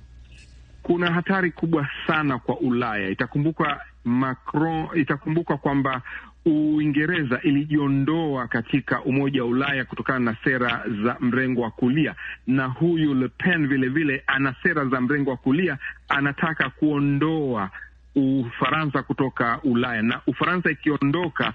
Kuna 0.84 1.12
hatari 1.12 1.52
kubwa 1.52 1.88
sana 2.08 2.40
kwa 2.40 2.60
Ulaya. 2.60 3.10
Itakumbuka 3.10 3.80
Macron, 4.04 4.88
itakumbuka 4.96 5.58
kwamba 5.58 6.02
Uingereza 6.46 7.42
ilijiondoa 7.42 8.48
katika 8.48 9.02
Umoja 9.02 9.44
wa 9.44 9.50
Ulaya 9.50 9.86
kutokana 9.86 10.20
na 10.20 10.38
sera 10.44 10.84
za 11.04 11.18
mrengo 11.20 11.62
wa 11.62 11.72
kulia, 11.72 12.16
na 12.48 12.66
huyu 12.66 13.14
Le 13.14 13.28
Pen 13.28 13.68
vilevile 13.68 14.24
ana 14.28 14.56
sera 14.64 14.86
za 14.86 15.02
mrengo 15.02 15.30
wa 15.30 15.38
kulia, 15.38 15.78
anataka 16.10 16.70
kuondoa 16.70 17.70
Ufaransa 18.16 19.04
kutoka 19.04 19.60
Ulaya, 19.64 20.02
na 20.02 20.22
Ufaransa 20.28 20.72
ikiondoka 20.72 21.54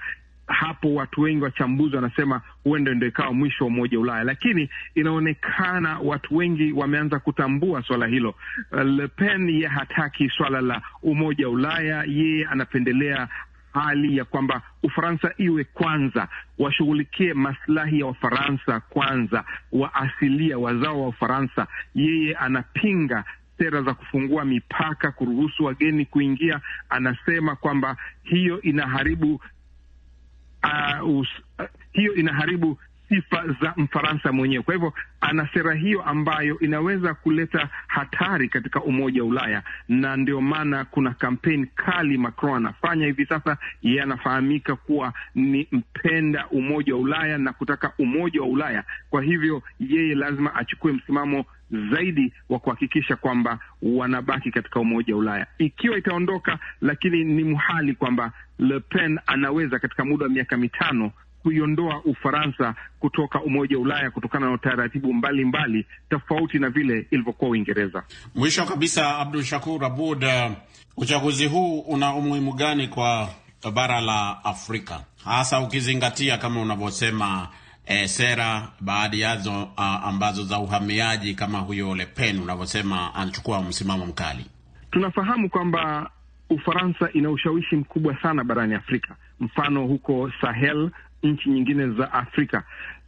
hapo 0.49 0.95
watu 0.95 1.21
wengi 1.21 1.45
wachambuzi 1.45 1.97
wanasema 1.97 2.41
huenda 2.65 2.95
ndio 2.95 3.09
ikawa 3.09 3.33
mwisho 3.33 3.65
wa 3.65 3.69
umoja 3.69 4.01
Ulaya, 4.01 4.25
lakini 4.25 4.71
inaonekana 4.95 5.99
watu 5.99 6.37
wengi 6.37 6.73
wameanza 6.73 7.19
kutambua 7.19 7.83
swala 7.83 8.07
hilo. 8.07 8.35
Le 8.85 9.09
Pen 9.09 9.49
ye 9.51 9.67
hataki 9.67 10.29
swala 10.37 10.61
la 10.61 10.83
umoja 11.03 11.47
wa 11.47 11.53
Ulaya, 11.55 12.05
yeye 12.07 12.47
anapendelea 12.47 13.29
hali 13.75 14.17
ya 14.17 14.25
kwamba 14.25 14.63
Ufaransa 14.83 15.33
iwe 15.37 15.65
kwanza, 15.65 16.29
washughulikie 16.59 17.35
maslahi 17.35 18.01
ya 18.01 18.07
Wafaransa 18.07 18.81
kwanza, 18.81 19.45
wa 19.73 19.95
asilia 19.95 20.59
wazao 20.59 21.03
wa 21.03 21.09
Ufaransa. 21.09 21.67
Yeye 21.95 22.35
anapinga 22.35 23.25
sera 23.59 23.83
za 23.83 23.95
kufungua 23.95 24.45
mipaka, 24.45 25.11
kuruhusu 25.13 25.65
wageni 25.65 26.05
kuingia. 26.07 26.61
Anasema 26.89 27.57
kwamba 27.57 27.97
hiyo 28.23 28.61
inaharibu 28.63 29.41
Uh, 30.65 31.19
us, 31.21 31.29
uh, 31.59 31.65
hiyo 31.93 32.15
inaharibu 32.15 32.79
sifa 33.09 33.45
za 33.63 33.75
Mfaransa 33.77 34.33
mwenyewe. 34.33 34.63
Kwa 34.63 34.75
hivyo 34.75 34.93
ana 35.21 35.49
sera 35.55 35.75
hiyo 35.75 36.03
ambayo 36.03 36.59
inaweza 36.59 37.15
kuleta 37.15 37.69
hatari 37.87 38.49
katika 38.49 38.83
umoja 38.83 39.23
wa 39.23 39.29
Ulaya, 39.29 39.63
na 39.89 40.17
ndio 40.17 40.41
maana 40.41 40.85
kuna 40.85 41.11
kampeni 41.15 41.67
kali 41.67 42.19
Macron 42.19 42.57
anafanya 42.57 43.07
hivi 43.07 43.27
sasa. 43.27 43.57
Yeye 43.83 44.03
anafahamika 44.03 44.77
kuwa 44.77 45.13
ni 45.35 45.69
mpenda 45.73 46.47
umoja 46.49 46.95
wa 46.95 47.01
Ulaya 47.01 47.39
na 47.39 47.53
kutaka 47.53 47.93
umoja 47.99 48.41
wa 48.41 48.47
Ulaya. 48.49 48.85
Kwa 49.11 49.23
hivyo 49.23 49.63
yeye 49.81 50.15
lazima 50.15 50.55
achukue 50.55 50.93
msimamo 50.93 51.45
zaidi 51.71 52.33
wa 52.49 52.59
kuhakikisha 52.59 53.17
kwamba 53.17 53.59
wanabaki 53.83 54.51
katika 54.51 54.81
umoja 54.81 55.15
wa 55.15 55.21
Ulaya. 55.21 55.47
Ikiwa 55.59 55.99
itaondoka, 55.99 56.59
lakini 56.81 57.25
ni 57.25 57.45
muhali 57.45 57.95
kwamba 57.95 58.33
Le 58.59 58.81
Pen 58.81 59.19
anaweza 59.27 59.79
katika 59.79 60.05
muda 60.05 60.25
wa 60.25 60.31
miaka 60.31 60.57
mitano 60.57 61.11
kuiondoa 61.43 62.03
Ufaransa 62.05 62.75
kutoka 63.01 63.43
umoja 63.43 63.77
wa 63.77 63.83
Ulaya 63.83 64.11
kutokana 64.11 64.47
na 64.47 64.53
utaratibu 64.53 65.15
mbalimbali 65.15 65.87
tofauti 66.11 66.59
na 66.59 66.71
vile 66.71 67.07
ilivyokuwa 67.11 67.51
Uingereza. 67.51 68.03
Mwisho 68.35 68.65
kabisa, 68.65 69.19
Abdul 69.19 69.43
Shakur 69.45 69.85
Abud, 69.85 70.25
uh, 70.25 70.53
uchaguzi 70.97 71.47
huu 71.47 71.81
una 71.81 72.15
umuhimu 72.15 72.53
gani 72.53 72.89
kwa 72.89 73.29
bara 73.75 74.01
la 74.01 74.45
Afrika, 74.45 75.01
hasa 75.25 75.61
ukizingatia 75.61 76.39
kama 76.39 76.61
unavyosema 76.63 77.49
E, 77.91 78.07
sera 78.09 78.69
baadhi 78.81 79.21
yazo 79.21 79.63
uh, 79.63 79.81
ambazo 80.07 80.43
za 80.45 80.59
uhamiaji 80.59 81.35
kama 81.35 81.59
huyo 81.59 81.95
Le 81.95 82.07
Pen 82.07 82.39
unavyosema 82.41 83.15
anachukua 83.15 83.63
msimamo 83.63 84.07
mkali. 84.07 84.47
Tunafahamu 84.91 85.49
kwamba 85.49 86.11
Ufaransa 86.51 87.13
ina 87.13 87.31
ushawishi 87.31 87.77
mkubwa 87.77 88.23
sana 88.23 88.45
barani 88.45 88.75
Afrika, 88.75 89.17
mfano 89.41 89.87
huko 89.87 90.31
Sahel, 90.41 90.91
nchi 91.23 91.51
nyingine 91.51 91.89
za 91.91 92.13
Afrika, 92.13 92.63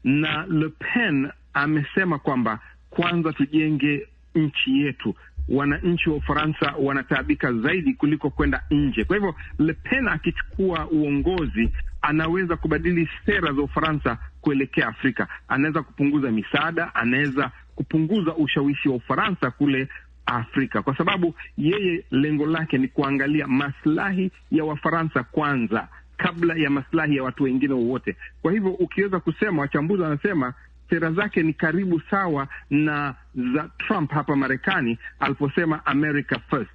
na 0.05 0.47
Le 0.51 0.69
Pen 0.69 1.31
amesema 1.55 2.19
kwamba 2.19 2.59
kwanza 2.91 3.33
tujenge 3.33 4.09
nchi 4.35 4.81
yetu. 4.81 5.15
Wananchi 5.49 6.11
wa 6.11 6.17
Ufaransa 6.17 6.75
wanataabika 6.79 7.53
zaidi 7.53 7.95
kuliko 7.95 8.31
kwenda 8.31 8.63
nje. 8.71 9.05
Kwa 9.05 9.17
hivyo 9.17 9.35
Le 9.59 9.73
Pen 9.73 10.09
akichukua 10.09 10.89
uongozi 10.91 11.71
anaweza 12.03 12.57
kubadili 12.57 13.09
sera 13.27 13.53
za 13.53 13.63
Ufaransa 13.63 14.19
kuelekea 14.41 14.87
Afrika. 14.89 15.29
Anaweza 15.49 15.83
kupunguza 15.83 16.31
misaada, 16.31 16.95
anaweza 16.95 17.51
kupunguza 17.75 18.35
ushawishi 18.35 18.89
wa 18.89 18.95
Ufaransa 18.97 19.51
kule 19.51 19.89
Afrika, 20.27 20.83
kwa 20.83 20.97
sababu 20.97 21.35
yeye 21.59 22.05
lengo 22.11 22.47
lake 22.47 22.79
ni 22.79 22.89
kuangalia 22.89 23.47
maslahi 23.47 24.31
ya 24.51 24.65
Wafaransa 24.65 25.23
kwanza 25.23 25.89
kabla 26.17 26.55
ya 26.55 26.71
maslahi 26.71 27.17
ya 27.17 27.23
watu 27.23 27.43
wengine 27.45 27.75
wowote. 27.75 28.17
Kwa 28.43 28.53
hivyo 28.53 28.71
ukiweza 28.71 29.21
kusema, 29.21 29.63
wachambuzi 29.63 30.03
wanasema 30.03 30.55
sera 30.91 31.13
zake 31.13 31.43
ni 31.43 31.53
karibu 31.53 32.01
sawa 32.11 32.49
na 32.71 33.15
za 33.55 33.69
Trump 33.79 34.11
hapa 34.13 34.37
Marekani 34.37 34.99
aliposema 35.21 35.87
America 35.87 36.37
first, 36.51 36.71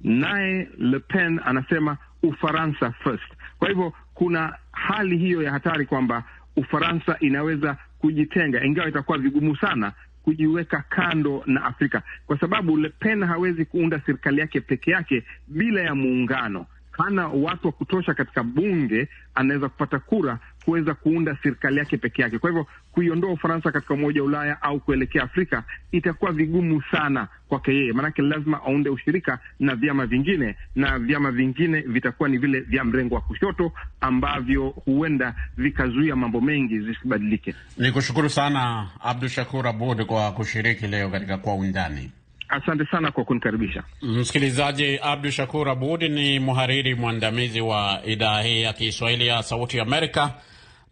naye 0.00 0.68
Le 0.78 0.98
Pen 0.98 1.40
anasema 1.44 1.96
Ufaransa 2.22 2.92
first. 2.92 3.32
Kwa 3.58 3.68
hivyo 3.68 3.92
kuna 4.14 4.54
hali 4.72 5.18
hiyo 5.18 5.42
ya 5.42 5.50
hatari 5.52 5.86
kwamba 5.86 6.24
Ufaransa 6.56 7.16
inaweza 7.20 7.76
kujitenga, 7.98 8.64
ingawa 8.64 8.88
itakuwa 8.88 9.18
vigumu 9.18 9.56
sana 9.56 9.92
kujiweka 10.22 10.84
kando 10.88 11.42
na 11.46 11.64
Afrika 11.64 12.02
kwa 12.26 12.40
sababu 12.40 12.76
Le 12.76 12.88
Pen 12.88 13.24
hawezi 13.24 13.64
kuunda 13.64 14.00
serikali 14.06 14.40
yake 14.40 14.60
peke 14.60 14.90
yake 14.90 15.24
bila 15.48 15.80
ya 15.82 15.94
muungano. 15.94 16.66
Hana 16.98 17.28
watu 17.28 17.66
wa 17.66 17.72
kutosha 17.72 18.14
katika 18.14 18.42
bunge, 18.42 19.08
anaweza 19.34 19.68
kupata 19.68 19.98
kura 19.98 20.38
kuweza 20.64 20.94
kuunda 20.94 21.36
serikali 21.42 21.78
yake 21.78 21.96
peke 21.96 22.22
yake. 22.22 22.38
Kwa 22.38 22.50
hivyo 22.50 22.66
kuiondoa 22.92 23.32
Ufaransa 23.32 23.72
katika 23.72 23.94
Umoja 23.94 24.20
wa 24.22 24.26
Ulaya 24.26 24.62
au 24.62 24.80
kuelekea 24.80 25.22
Afrika 25.22 25.62
itakuwa 25.92 26.32
vigumu 26.32 26.82
sana 26.90 27.28
kwake 27.48 27.74
yeye, 27.74 27.92
maanake 27.92 28.22
lazima 28.22 28.62
aunde 28.62 28.90
ushirika 28.90 29.38
na 29.60 29.74
vyama 29.74 30.06
vingine, 30.06 30.56
na 30.74 30.98
vyama 30.98 31.30
vingine 31.30 31.80
vitakuwa 31.80 32.28
ni 32.28 32.38
vile 32.38 32.60
vya 32.60 32.84
mrengo 32.84 33.14
wa 33.14 33.20
kushoto 33.20 33.72
ambavyo 34.00 34.68
huenda 34.68 35.34
vikazuia 35.56 36.16
mambo 36.16 36.40
mengi 36.40 36.80
zisibadilike. 36.80 37.54
Ni 37.78 37.92
kushukuru 37.92 38.28
sana 38.30 38.88
Abdu 39.00 39.28
Shakur 39.28 39.68
Abud 39.68 40.04
kwa 40.04 40.32
kushiriki 40.32 40.86
leo 40.86 41.10
katika 41.10 41.38
Kwa 41.38 41.54
Undani. 41.54 42.10
Asante 42.56 42.86
sana 42.90 43.12
kwa 43.12 43.24
kunikaribisha. 43.24 43.82
Msikilizaji, 44.02 44.98
Abdu 45.02 45.30
Shakur 45.30 45.68
Abud 45.68 46.02
ni 46.02 46.38
mhariri 46.40 46.94
mwandamizi 46.94 47.60
wa 47.60 48.00
idhaa 48.06 48.42
hii 48.42 48.62
ya 48.62 48.72
Kiswahili 48.72 49.26
ya 49.26 49.42
Sauti 49.42 49.80
Amerika, 49.80 50.34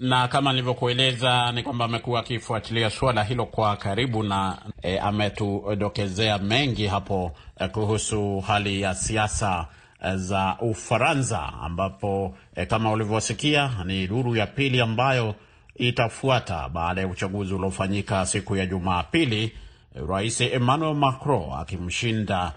na 0.01 0.29
kama 0.29 0.53
nilivyokueleza 0.53 1.53
ni 1.53 1.63
kwamba 1.63 1.85
amekuwa 1.85 2.21
akifuatilia 2.21 2.91
suala 2.91 3.25
hilo 3.25 3.47
kwa 3.47 3.77
karibu 3.77 4.23
na 4.23 4.59
e, 4.83 4.99
ametudokezea 4.99 6.39
mengi 6.39 6.87
hapo 6.87 7.33
e, 7.61 7.69
kuhusu 7.69 8.41
hali 8.41 8.81
ya 8.81 8.95
siasa 8.95 9.67
e, 10.05 10.17
za 10.17 10.57
Ufaransa, 10.61 11.53
ambapo 11.63 12.37
e, 12.57 12.67
kama 12.67 12.93
ulivyosikia 12.93 13.71
ni 13.85 14.07
duru 14.07 14.37
ya 14.37 14.47
pili 14.47 14.81
ambayo 14.81 15.35
itafuata 15.77 16.69
baada 16.69 17.01
ya 17.01 17.07
uchaguzi 17.09 17.55
uliofanyika 17.55 18.27
siku 18.27 18.57
ya 18.57 18.67
Jumapili, 18.67 19.53
Rais 19.95 20.41
Emmanuel 20.41 20.95
Macron 20.95 21.53
akimshinda 21.61 22.53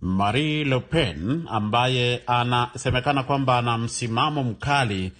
Marie 0.00 0.64
Le 0.64 0.80
Pen 0.80 1.44
ambaye 1.50 2.20
anasemekana 2.26 3.22
kwamba 3.22 3.58
ana 3.58 3.78
msimamo 3.78 4.42
mkali 4.44 5.12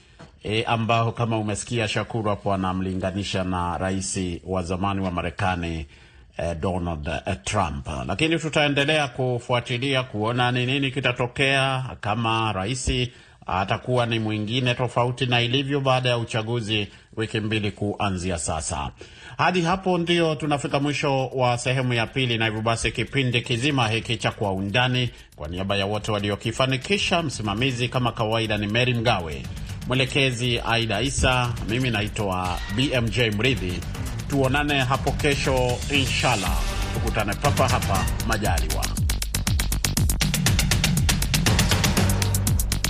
e, 0.42 0.62
ambao 0.62 1.12
kama 1.12 1.38
umesikia 1.38 1.88
Shakuru 1.88 2.30
hapo 2.30 2.54
anamlinganisha 2.54 3.44
na 3.44 3.78
rais 3.78 4.20
wa 4.44 4.62
zamani 4.62 5.00
wa 5.00 5.10
Marekani 5.10 5.86
e, 6.36 6.54
Donald 6.54 7.08
e, 7.26 7.34
Trump. 7.44 7.86
Lakini 8.06 8.38
tutaendelea 8.38 9.08
kufuatilia 9.08 10.02
kuona 10.02 10.52
ni 10.52 10.66
nini 10.66 10.90
kitatokea, 10.90 11.84
kama 12.00 12.52
rais 12.52 12.90
atakuwa 13.46 14.06
ni 14.06 14.18
mwingine 14.18 14.74
tofauti 14.74 15.26
na 15.26 15.40
ilivyo 15.42 15.80
baada 15.80 16.08
ya 16.08 16.18
uchaguzi 16.18 16.88
wiki 17.16 17.40
mbili 17.40 17.70
kuanzia 17.70 18.38
sasa. 18.38 18.90
Hadi 19.42 19.62
hapo 19.62 19.98
ndio 19.98 20.34
tunafika 20.34 20.80
mwisho 20.80 21.26
wa 21.26 21.58
sehemu 21.58 21.92
ya 21.94 22.06
pili, 22.06 22.38
na 22.38 22.44
hivyo 22.46 22.60
basi 22.62 22.92
kipindi 22.92 23.42
kizima 23.42 23.88
hiki 23.88 24.16
cha 24.16 24.30
Kwa 24.30 24.52
Undani, 24.52 25.10
kwa 25.36 25.48
niaba 25.48 25.76
ya 25.76 25.86
wote 25.86 26.12
waliokifanikisha, 26.12 27.22
msimamizi 27.22 27.88
kama 27.88 28.12
kawaida 28.12 28.58
ni 28.58 28.66
Mary 28.66 28.94
Mgawe, 28.94 29.42
mwelekezi 29.88 30.60
Aida 30.66 31.00
Isa, 31.02 31.52
mimi 31.68 31.90
naitwa 31.90 32.58
BMJ 32.76 33.18
Mridhi. 33.18 33.80
Tuonane 34.28 34.78
hapo 34.78 35.12
kesho 35.12 35.78
inshallah. 35.94 36.58
Tukutane 36.94 37.34
papa 37.34 37.68
hapa 37.68 38.04
majaliwa. 38.26 39.01